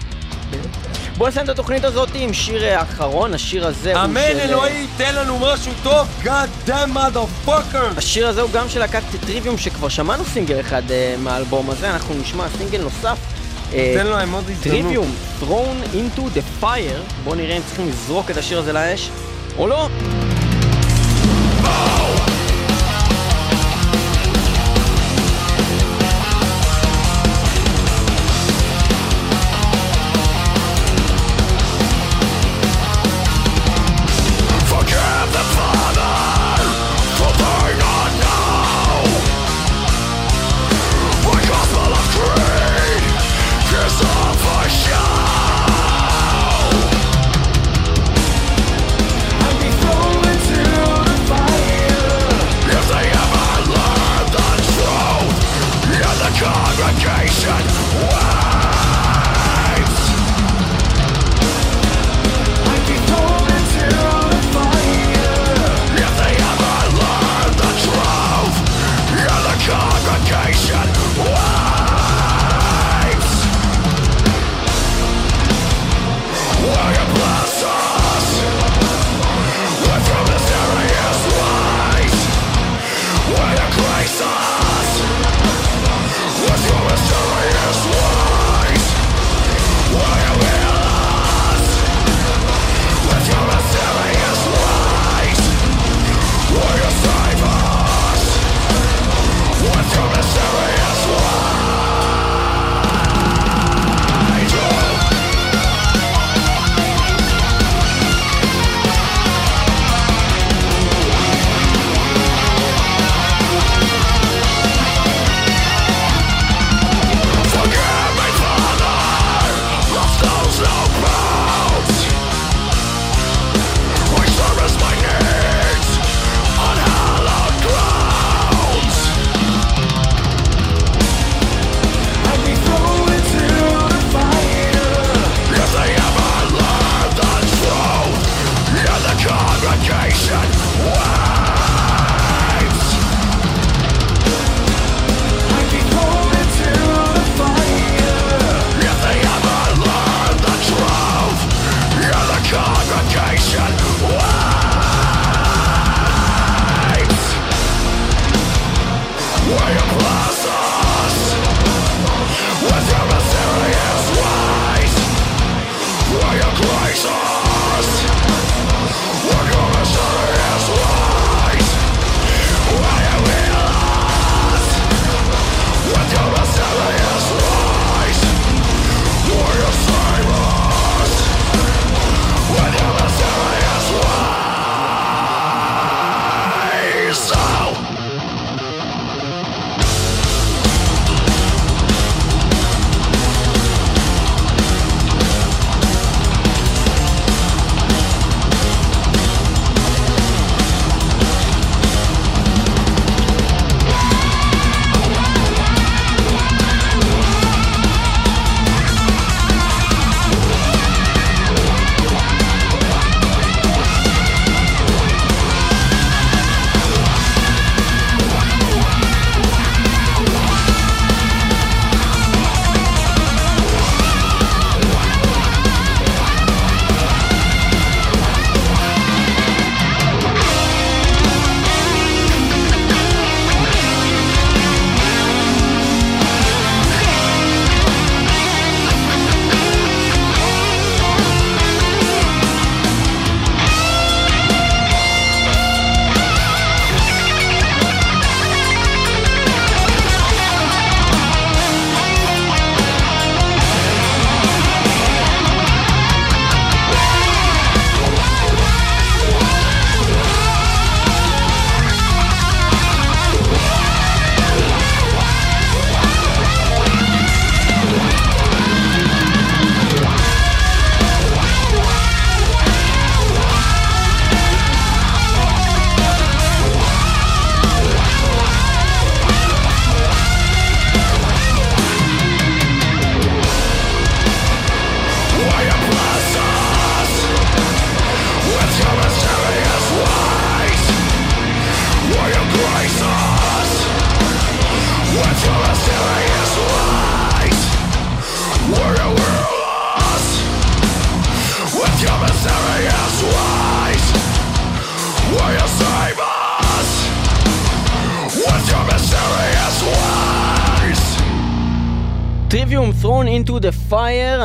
בואו 1.17 1.29
נסיים 1.29 1.45
את 1.45 1.51
התוכנית 1.51 1.85
הזאת 1.85 2.09
עם 2.15 2.33
שיר 2.33 2.65
אה, 2.65 2.81
האחרון, 2.81 3.35
השיר 3.35 3.67
הזה 3.67 3.93
הוא 3.95 4.03
של... 4.03 4.11
אמן 4.11 4.41
אלוהי, 4.41 4.87
תן 4.97 5.15
לנו 5.15 5.39
משהו 5.39 5.73
טוב, 5.83 6.09
God 6.25 6.69
damn 6.69 6.97
motherfucker! 6.97 7.99
השיר 7.99 8.29
הזה 8.29 8.41
הוא 8.41 8.51
גם 8.51 8.69
של 8.69 8.79
להקת 8.79 9.03
Trivium 9.27 9.59
שכבר 9.59 9.89
שמענו 9.89 10.25
סינגל 10.25 10.61
אחד 10.61 10.83
מהאלבום 11.19 11.71
הזה, 11.71 11.91
אנחנו 11.91 12.15
נשמע 12.15 12.47
סינגל 12.59 12.83
נוסף. 12.83 13.40
אה, 13.75 13.95
תן 13.97 14.07
להם 14.07 14.33
עוד 14.33 14.45
הזדמנות. 14.51 14.63
Trivium, 14.63 15.15
Thrown 15.41 15.95
into 15.95 16.21
the 16.21 16.65
fire, 16.65 17.13
בואו 17.25 17.35
נראה 17.35 17.57
אם 17.57 17.63
צריכים 17.67 17.89
לזרוק 17.89 18.31
את 18.31 18.37
השיר 18.37 18.59
הזה 18.59 18.73
לאש 18.73 19.11
או 19.59 19.67
לא. 19.67 19.89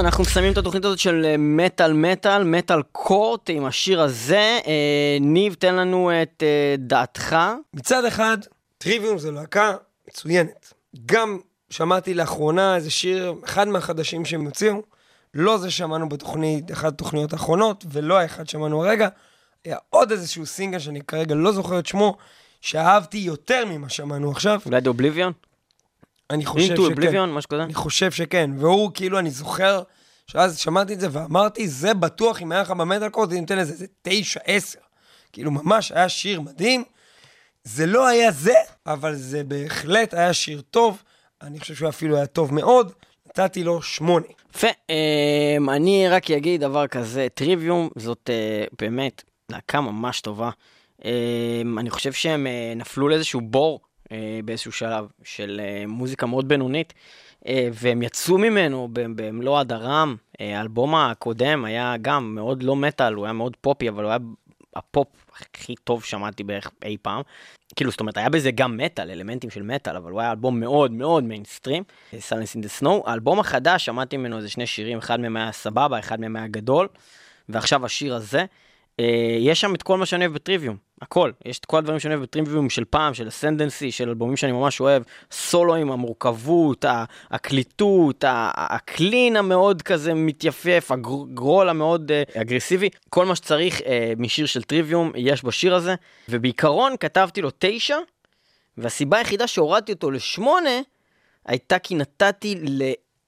אנחנו 0.05 0.23
מסיימים 0.23 0.53
את 0.53 0.57
התוכנית 0.57 0.85
הזאת 0.85 0.99
של 0.99 1.35
מטאל 1.37 1.93
מטאל, 1.93 2.43
מטאל 2.43 2.81
קורט 2.91 3.49
עם 3.49 3.65
השיר 3.65 4.01
הזה. 4.01 4.59
אה, 4.67 5.17
ניב, 5.21 5.53
תן 5.53 5.75
לנו 5.75 6.11
את 6.21 6.43
אה, 6.43 6.75
דעתך. 6.77 7.35
מצד 7.73 8.05
אחד, 8.05 8.37
טריוויום 8.77 9.17
זו 9.17 9.31
להקה 9.31 9.75
מצוינת. 10.07 10.73
גם 11.05 11.39
שמעתי 11.69 12.13
לאחרונה 12.13 12.75
איזה 12.75 12.91
שיר, 12.91 13.33
אחד 13.45 13.67
מהחדשים 13.67 14.25
שהם 14.25 14.45
הוציאו, 14.45 14.81
לא 15.33 15.57
זה 15.57 15.71
שמענו 15.71 16.09
בתוכנית, 16.09 16.71
אחת 16.71 16.93
התוכניות 16.93 17.33
האחרונות, 17.33 17.85
ולא 17.91 18.17
האחד 18.17 18.49
שמענו 18.49 18.85
הרגע. 18.85 19.07
היה 19.65 19.77
עוד 19.89 20.11
איזשהו 20.11 20.45
סינגל 20.45 20.79
שאני 20.79 21.01
כרגע 21.01 21.35
לא 21.35 21.51
זוכר 21.51 21.79
את 21.79 21.85
שמו, 21.85 22.17
שאהבתי 22.61 23.17
יותר 23.17 23.63
ממה 23.65 23.89
שמענו 23.89 24.31
עכשיו. 24.31 24.59
אולי 24.65 24.81
The 24.81 24.99
Oblivion? 24.99 25.31
אני 26.29 26.45
חושב 26.45 26.75
שכן. 26.75 26.93
Oblivion, 26.93 27.25
משהו 27.25 27.49
כזה? 27.49 27.63
אני 27.63 27.73
חושב 27.73 28.11
שכן. 28.11 28.51
והוא, 28.57 28.91
כאילו, 28.93 29.19
אני 29.19 29.31
זוכר, 29.31 29.83
שאז 30.27 30.57
שמעתי 30.57 30.93
את 30.93 30.99
זה 30.99 31.07
ואמרתי, 31.11 31.67
זה 31.67 31.93
בטוח, 31.93 32.41
אם 32.41 32.51
היה 32.51 32.61
לך 32.61 32.71
במטאל 32.71 33.09
קורט, 33.09 33.31
אני 33.31 33.41
נותן 33.41 33.57
לזה 33.57 33.85
תשע, 34.01 34.39
עשר. 34.45 34.79
כאילו, 35.33 35.51
ממש 35.51 35.91
היה 35.91 36.09
שיר 36.09 36.41
מדהים. 36.41 36.83
זה 37.63 37.85
לא 37.85 38.07
היה 38.07 38.31
זה, 38.31 38.53
אבל 38.85 39.15
זה 39.15 39.43
בהחלט 39.43 40.13
היה 40.13 40.33
שיר 40.33 40.61
טוב. 40.61 41.03
אני 41.41 41.59
חושב 41.59 41.75
שהוא 41.75 41.89
אפילו 41.89 42.15
היה 42.15 42.25
טוב 42.25 42.53
מאוד. 42.53 42.91
נתתי 43.27 43.63
לו 43.63 43.81
שמונה. 43.81 44.25
יפה, 44.55 44.67
אמ, 44.89 45.69
אני 45.69 46.09
רק 46.09 46.31
אגיד 46.31 46.61
דבר 46.61 46.87
כזה, 46.87 47.27
טריוויום 47.33 47.89
זאת 47.95 48.29
אה, 48.29 48.65
באמת 48.81 49.23
להקה 49.49 49.81
ממש 49.81 50.21
טובה. 50.21 50.49
אמ, 51.05 51.79
אני 51.79 51.89
חושב 51.89 52.13
שהם 52.13 52.47
אה, 52.47 52.73
נפלו 52.75 53.09
לאיזשהו 53.09 53.41
בור 53.41 53.79
באיזשהו 54.45 54.71
שלב 54.71 55.07
של 55.23 55.61
אה, 55.63 55.83
מוזיקה 55.87 56.25
מאוד 56.25 56.47
בינונית, 56.47 56.93
אה, 57.47 57.67
והם 57.73 58.01
יצאו 58.01 58.37
ממנו 58.37 58.89
במלוא 58.91 59.59
הדרם. 59.59 60.15
אה, 60.41 60.59
האלבום 60.59 60.95
הקודם 60.95 61.65
היה 61.65 61.95
גם 62.01 62.35
מאוד 62.35 62.63
לא 62.63 62.75
מטאל, 62.75 63.13
הוא 63.13 63.25
היה 63.25 63.33
מאוד 63.33 63.57
פופי, 63.61 63.89
אבל 63.89 64.03
הוא 64.03 64.09
היה 64.09 64.19
הפופ 64.75 65.07
הכי 65.35 65.75
טוב 65.83 66.03
שמעתי 66.03 66.43
בערך 66.43 66.71
אי 66.83 66.97
פעם. 67.01 67.21
כאילו, 67.75 67.91
זאת 67.91 67.99
אומרת, 67.99 68.17
היה 68.17 68.29
בזה 68.29 68.51
גם 68.51 68.77
מטאל, 68.77 69.11
אלמנטים 69.11 69.49
של 69.49 69.63
מטאל, 69.63 69.95
אבל 69.95 70.11
הוא 70.11 70.21
היה 70.21 70.31
אלבום 70.31 70.59
מאוד 70.59 70.91
מאוד 70.91 71.23
מיינסטרים, 71.23 71.83
Silence 72.19 72.55
in 72.55 72.61
the 72.61 72.69
Snow. 72.69 73.03
האלבום 73.05 73.39
החדש, 73.39 73.85
שמעתי 73.85 74.17
ממנו 74.17 74.37
איזה 74.37 74.49
שני 74.49 74.67
שירים, 74.67 74.97
אחד 74.97 75.19
מהם 75.19 75.37
היה 75.37 75.51
סבבה, 75.51 75.99
אחד 75.99 76.19
מהם 76.19 76.35
היה 76.35 76.47
גדול, 76.47 76.87
ועכשיו 77.49 77.85
השיר 77.85 78.15
הזה. 78.15 78.45
אה, 78.99 79.37
יש 79.39 79.61
שם 79.61 79.75
את 79.75 79.83
כל 79.83 79.97
מה 79.97 80.05
שאני 80.05 80.25
אוהב 80.25 80.35
ב 80.35 80.40
Trivium, 80.40 80.77
הכל. 81.01 81.31
יש 81.45 81.59
את 81.59 81.65
כל 81.65 81.77
הדברים 81.77 81.99
שאני 81.99 82.13
אוהב 82.13 82.23
ב 82.23 82.29
Trivium 82.29 82.69
של 82.69 82.85
פעם, 82.85 83.13
של 83.13 83.27
Ascendancy, 83.27 83.91
של 83.91 84.09
אלבומים 84.09 84.37
שאני 84.37 84.51
ממש 84.51 84.81
אוהב, 84.81 85.03
סולואים, 85.31 85.91
המורכבות, 85.91 86.85
הקליטות, 87.31 88.23
הקלין 88.27 89.35
המאוד 89.35 89.81
כזה 89.81 90.13
מתייפף, 90.13 90.91
הגרול 90.91 91.69
המאוד 91.69 92.11
אה, 92.11 92.23
אגרסיבי, 92.41 92.89
כל 93.09 93.25
מה 93.25 93.35
שצריך 93.35 93.81
אה, 93.81 94.13
משיר 94.17 94.45
של 94.45 94.63
טריוויום 94.63 95.11
יש 95.15 95.45
בשיר 95.45 95.75
הזה, 95.75 95.95
ובעיקרון 96.29 96.95
כתבתי 96.99 97.41
לו 97.41 97.49
תשע, 97.59 97.97
והסיבה 98.77 99.17
היחידה 99.17 99.47
שהורדתי 99.47 99.91
אותו 99.91 100.11
לשמונה, 100.11 100.79
הייתה 101.45 101.79
כי 101.79 101.95
נתתי 101.95 102.55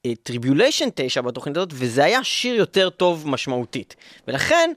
לטריבוליישן 0.06 0.90
9 0.96 1.22
בתוכנית 1.22 1.58
הזאת, 1.58 1.70
וזה 1.74 2.04
היה 2.04 2.24
שיר 2.24 2.56
יותר 2.56 2.90
טוב 2.90 3.28
משמעותית. 3.28 3.96
ולכן 4.28 4.72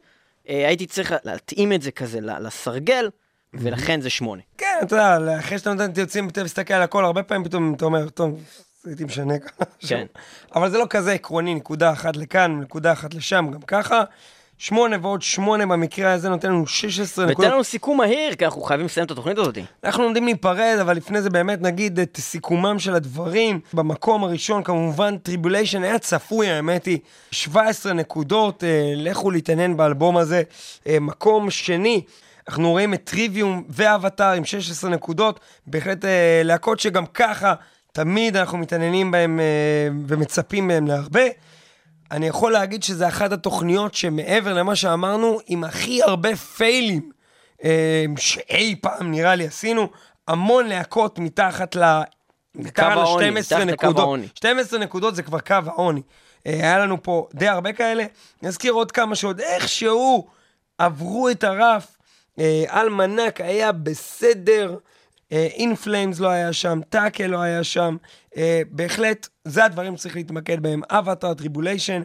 הייתי 0.46 0.86
צריך 0.86 1.14
להתאים 1.24 1.72
את 1.72 1.82
זה 1.82 1.90
כזה 1.90 2.20
לסרגל, 2.20 3.10
ולכן 3.54 4.00
זה 4.00 4.10
שמונה. 4.10 4.42
כן, 4.58 4.78
אתה 4.82 4.96
יודע, 4.96 5.38
אחרי 5.38 5.58
שאתה 5.58 5.72
נותן 5.72 5.92
תציונים, 5.92 6.28
אתה 6.28 6.44
מסתכל 6.44 6.74
על 6.74 6.82
הכל, 6.82 7.04
הרבה 7.04 7.22
פעמים 7.22 7.44
פתאום 7.44 7.74
אתה 7.74 7.84
אומר, 7.84 8.08
טוב, 8.08 8.44
הייתי 8.86 9.04
משנה 9.04 9.38
ככה. 9.38 9.64
כן. 9.88 10.06
אבל 10.54 10.70
זה 10.70 10.78
לא 10.78 10.86
כזה 10.90 11.12
עקרוני, 11.12 11.54
נקודה 11.54 11.92
אחת 11.92 12.16
לכאן, 12.16 12.60
נקודה 12.60 12.92
אחת 12.92 13.14
לשם, 13.14 13.50
גם 13.52 13.62
ככה. 13.62 14.02
שמונה 14.60 14.96
ועוד 15.02 15.22
שמונה 15.22 15.66
במקרה 15.66 16.12
הזה 16.12 16.28
נותן 16.28 16.48
לנו 16.48 16.66
16 16.66 17.24
ותן 17.24 17.32
נקודות. 17.32 17.52
לנו 17.52 17.64
סיכום 17.64 17.98
מהיר, 17.98 18.34
כי 18.34 18.44
אנחנו 18.44 18.62
חייבים 18.62 18.86
לסיים 18.86 19.06
את 19.06 19.10
התוכנית 19.10 19.38
הזאת. 19.38 19.58
אנחנו 19.84 20.04
עומדים 20.04 20.24
להיפרד, 20.24 20.78
אבל 20.80 20.96
לפני 20.96 21.22
זה 21.22 21.30
באמת 21.30 21.62
נגיד 21.62 22.00
את 22.00 22.16
סיכומם 22.20 22.78
של 22.78 22.94
הדברים. 22.94 23.60
במקום 23.74 24.24
הראשון, 24.24 24.62
כמובן, 24.62 25.16
Tribulation 25.18 25.82
היה 25.82 25.98
צפוי, 25.98 26.50
האמת 26.50 26.84
היא, 26.84 26.98
17 27.30 27.92
נקודות, 27.92 28.64
אה, 28.64 28.92
לכו 28.96 29.30
להתעניין 29.30 29.76
באלבום 29.76 30.16
הזה. 30.16 30.42
אה, 30.86 31.00
מקום 31.00 31.50
שני, 31.50 32.02
אנחנו 32.48 32.70
רואים 32.70 32.94
את 32.94 33.04
טריוויום 33.04 33.64
ואבטאר 33.68 34.32
עם 34.32 34.44
16 34.44 34.90
נקודות, 34.90 35.40
בהחלט 35.66 36.04
אה, 36.04 36.42
להקות 36.44 36.80
שגם 36.80 37.06
ככה 37.06 37.54
תמיד 37.92 38.36
אנחנו 38.36 38.58
מתעניינים 38.58 39.10
בהם 39.10 39.40
אה, 39.40 39.88
ומצפים 40.06 40.68
מהם 40.68 40.86
להרבה. 40.86 41.24
אני 42.10 42.26
יכול 42.26 42.52
להגיד 42.52 42.82
שזה 42.82 43.08
אחת 43.08 43.32
התוכניות 43.32 43.94
שמעבר 43.94 44.54
למה 44.54 44.76
שאמרנו, 44.76 45.38
עם 45.46 45.64
הכי 45.64 46.02
הרבה 46.02 46.36
פיילים 46.36 47.10
אה, 47.64 48.04
שאי 48.16 48.76
פעם 48.80 49.10
נראה 49.10 49.34
לי 49.34 49.46
עשינו, 49.46 49.88
המון 50.28 50.66
להקות 50.66 51.18
מתחת 51.18 51.76
ל... 51.76 52.00
מתחת 52.54 52.96
העוני, 52.96 53.30
ל-12 53.30 53.38
מתחת 53.40 53.58
לקו 53.60 53.72
נקודות. 53.72 53.98
העוני. 53.98 54.28
12 54.34 54.78
נקודות 54.78 55.14
זה 55.14 55.22
כבר 55.22 55.40
קו 55.40 55.54
העוני. 55.66 56.02
אה, 56.46 56.52
היה 56.52 56.78
לנו 56.78 57.02
פה 57.02 57.28
די 57.34 57.48
הרבה 57.48 57.72
כאלה. 57.72 58.04
נזכיר 58.42 58.72
עוד 58.72 58.92
כמה 58.92 59.14
שעוד 59.14 59.40
איכשהו 59.40 60.28
עברו 60.78 61.28
את 61.28 61.44
הרף. 61.44 61.96
אה, 62.38 62.64
אלמנק 62.80 63.40
היה 63.40 63.72
בסדר. 63.72 64.76
In 65.30 65.74
Flames 65.74 66.20
לא 66.20 66.28
היה 66.28 66.52
שם, 66.52 66.80
טאקל 66.88 67.26
לא 67.26 67.38
היה 67.38 67.64
שם. 67.64 67.96
אה, 68.36 68.62
בהחלט, 68.70 69.28
זה 69.44 69.64
הדברים 69.64 69.96
שצריך 69.96 70.16
להתמקד 70.16 70.60
בהם. 70.60 70.80
Avatar, 70.90 71.34
Tribulation 71.34 72.02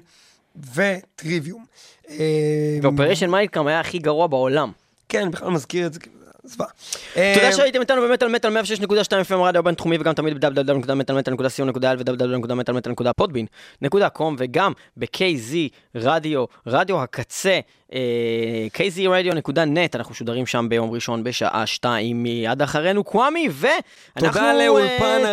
ו 0.75 0.85
Trivium. 0.85 1.65
אה, 2.09 2.77
ו 2.81 2.86
Operation 2.86 3.29
Mindcrime 3.29 3.67
היה 3.67 3.79
הכי 3.79 3.99
גרוע 3.99 4.27
בעולם. 4.27 4.71
כן, 5.09 5.31
בכלל 5.31 5.49
מזכיר 5.49 5.87
את 5.87 5.93
זה, 5.93 5.99
כאילו, 6.45 6.47
זוועה. 6.49 6.69
תודה 7.13 7.47
אה, 7.47 7.53
שהייתם 7.53 7.81
איתנו 7.81 8.01
במטאל 8.01 8.27
מטאל 8.27 8.57
106.2 8.57 8.61
FM 9.29 9.35
רדיו 9.35 9.63
בינתחומי 9.63 9.97
וגם 9.99 10.13
תמיד 10.13 10.45
ב- 10.45 10.59
www.metalmetal.co.il 10.59 11.97
ו- 11.97 12.21
www.metalmetal.com 12.21 14.33
וגם 14.37 14.71
ב-KZ 14.97 15.55
רדיו, 15.95 16.45
רדיו 16.67 17.03
הקצה, 17.03 17.59
אה, 17.93 17.99
kzradio.net, 18.73 19.95
אנחנו 19.95 20.11
משודרים 20.11 20.45
שם 20.45 20.69
ביום 20.69 20.91
ראשון 20.91 21.23
בשעה 21.23 21.65
שתיים 21.65 22.23
מיד 22.23 22.61
אחרינו 22.61 23.03
קוואמי, 23.03 23.49
ואנחנו... 23.51 24.27
תודה 24.27 24.53
לאולפן 24.53 25.21
אה, 25.23 25.31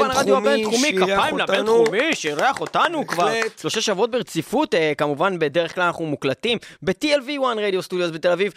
הרדיו 0.00 0.36
הבינתחומי 0.36 0.96
כפיים. 0.96 1.38
לבינתחומי 1.38 2.14
שאירח 2.14 2.60
אותנו 2.60 3.06
כבר. 3.06 3.32
שלושה 3.60 3.80
שבועות 3.80 4.10
ברציפות, 4.10 4.74
אה, 4.74 4.92
כמובן 4.98 5.38
בדרך 5.38 5.74
כלל 5.74 5.84
אנחנו 5.84 6.06
מוקלטים 6.06 6.58
ב-TLV1 6.82 7.44
רדיו 7.56 7.82
סטודיוס 7.82 8.10
בתל 8.10 8.32
אביב, 8.32 8.52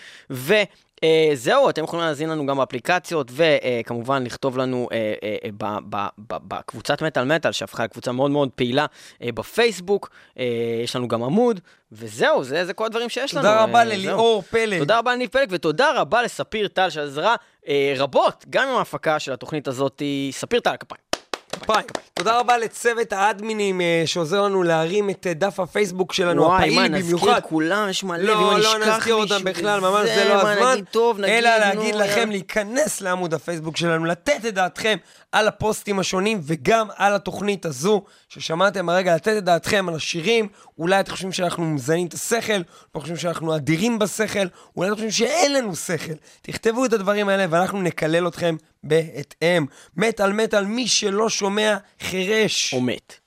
אה, 1.03 1.29
זהו, 1.33 1.69
אתם 1.69 1.83
יכולים 1.83 2.05
להאזין 2.05 2.29
לנו 2.29 2.45
גם 2.45 2.57
באפליקציות, 2.57 3.31
וכמובן 3.31 4.23
לכתוב 4.23 4.57
לנו 4.57 4.87
אה, 4.91 5.13
אה, 5.23 5.35
אה, 5.43 5.49
ב- 5.57 5.77
ב- 5.95 6.07
ב- 6.17 6.37
בקבוצת 6.47 7.01
מטאל 7.01 7.23
מטאל, 7.23 7.51
שהפכה 7.51 7.83
לקבוצה 7.83 8.11
מאוד 8.11 8.31
מאוד 8.31 8.49
פעילה 8.55 8.85
אה, 9.23 9.31
בפייסבוק, 9.31 10.09
אה, 10.39 10.45
יש 10.83 10.95
לנו 10.95 11.07
גם 11.07 11.23
עמוד, 11.23 11.59
וזהו, 11.91 12.43
זה, 12.43 12.65
זה 12.65 12.73
כל 12.73 12.85
הדברים 12.85 13.09
שיש 13.09 13.33
לנו. 13.33 13.41
תודה 13.43 13.63
רבה 13.63 13.83
לליאור. 13.83 14.17
זהו. 14.19 14.41
תודה 14.79 14.99
רבה 14.99 15.13
לניב 15.13 15.29
פלג, 15.29 15.47
ותודה 15.51 15.91
רבה 15.95 16.21
לספיר 16.23 16.67
טל 16.67 16.89
שעזרה 16.89 17.35
אה, 17.67 17.93
רבות, 17.97 18.45
גם 18.49 18.67
עם 18.69 18.75
ההפקה 18.75 19.19
של 19.19 19.33
התוכנית 19.33 19.67
הזאת, 19.67 20.01
ספיר 20.31 20.59
טל, 20.59 20.75
כפיים. 20.79 21.06
כפיים. 21.57 21.85
תודה 22.13 22.39
רבה 22.39 22.57
לצוות 22.57 23.13
האדמינים 23.13 23.81
אה, 23.81 24.03
שעוזר 24.05 24.41
לנו 24.41 24.63
להרים 24.63 25.09
את 25.09 25.27
אה, 25.27 25.33
דף 25.33 25.59
הפייסבוק 25.59 26.13
שלנו, 26.13 26.41
וואי, 26.41 26.75
מה, 26.75 26.83
הפעיל 26.83 26.97
נזכיר 26.97 27.17
במיוחד. 27.17 27.37
את 27.37 27.43
כולם, 27.43 27.89
יש 27.89 28.03
מלא, 28.03 28.23
לא, 28.23 28.59
לא 28.59 28.79
נזכיר 28.79 29.15
אותם 29.15 29.43
בכלל, 29.43 29.79
ממש 29.79 30.09
זה 30.09 30.25
לא 30.29 30.33
הזמן. 30.33 30.81
אלא 31.27 31.57
להגיד 31.57 31.95
נו, 31.95 32.01
לכם. 32.01 32.29
להיכנס 32.29 33.01
לעמוד 33.01 33.33
הפייסבוק 33.33 33.77
שלנו, 33.77 34.05
לתת 34.05 34.45
את 34.47 34.53
דעתכם 34.53 34.97
על 35.31 35.47
הפוסטים 35.47 35.99
השונים 35.99 36.39
וגם 36.43 36.87
על 36.95 37.15
התוכנית 37.15 37.65
הזו 37.65 38.03
ששמעתם 38.29 38.89
הרגע, 38.89 39.15
לתת 39.15 39.37
את 39.37 39.43
דעתכם 39.43 39.85
על 39.89 39.95
השירים. 39.95 40.47
אולי 40.77 40.99
אתם 40.99 41.11
חושבים 41.11 41.31
שאנחנו 41.31 41.65
מזיינים 41.65 42.07
את 42.07 42.13
השכל, 42.13 42.53
אולי 42.53 43.01
חושבים 43.01 43.17
שאנחנו 43.17 43.55
אדירים 43.55 43.99
בשכל, 43.99 44.47
אולי 44.77 44.87
אתם 44.87 44.95
חושבים 44.95 45.11
שאין 45.11 45.53
לנו 45.53 45.75
שכל. 45.75 46.13
תכתבו 46.41 46.85
את 46.85 46.93
הדברים 46.93 47.29
האלה 47.29 47.45
ואנחנו 47.49 47.81
נקלל 47.81 48.27
אתכם 48.27 48.55
בהתאם. 48.87 49.65
מטאל 49.97 50.33
מטאל, 50.33 50.65
מי 50.65 50.87
שלא 50.87 51.29
שומע, 51.29 51.77
חירש. 52.01 52.73
או 52.73 52.81
מת. 52.81 53.19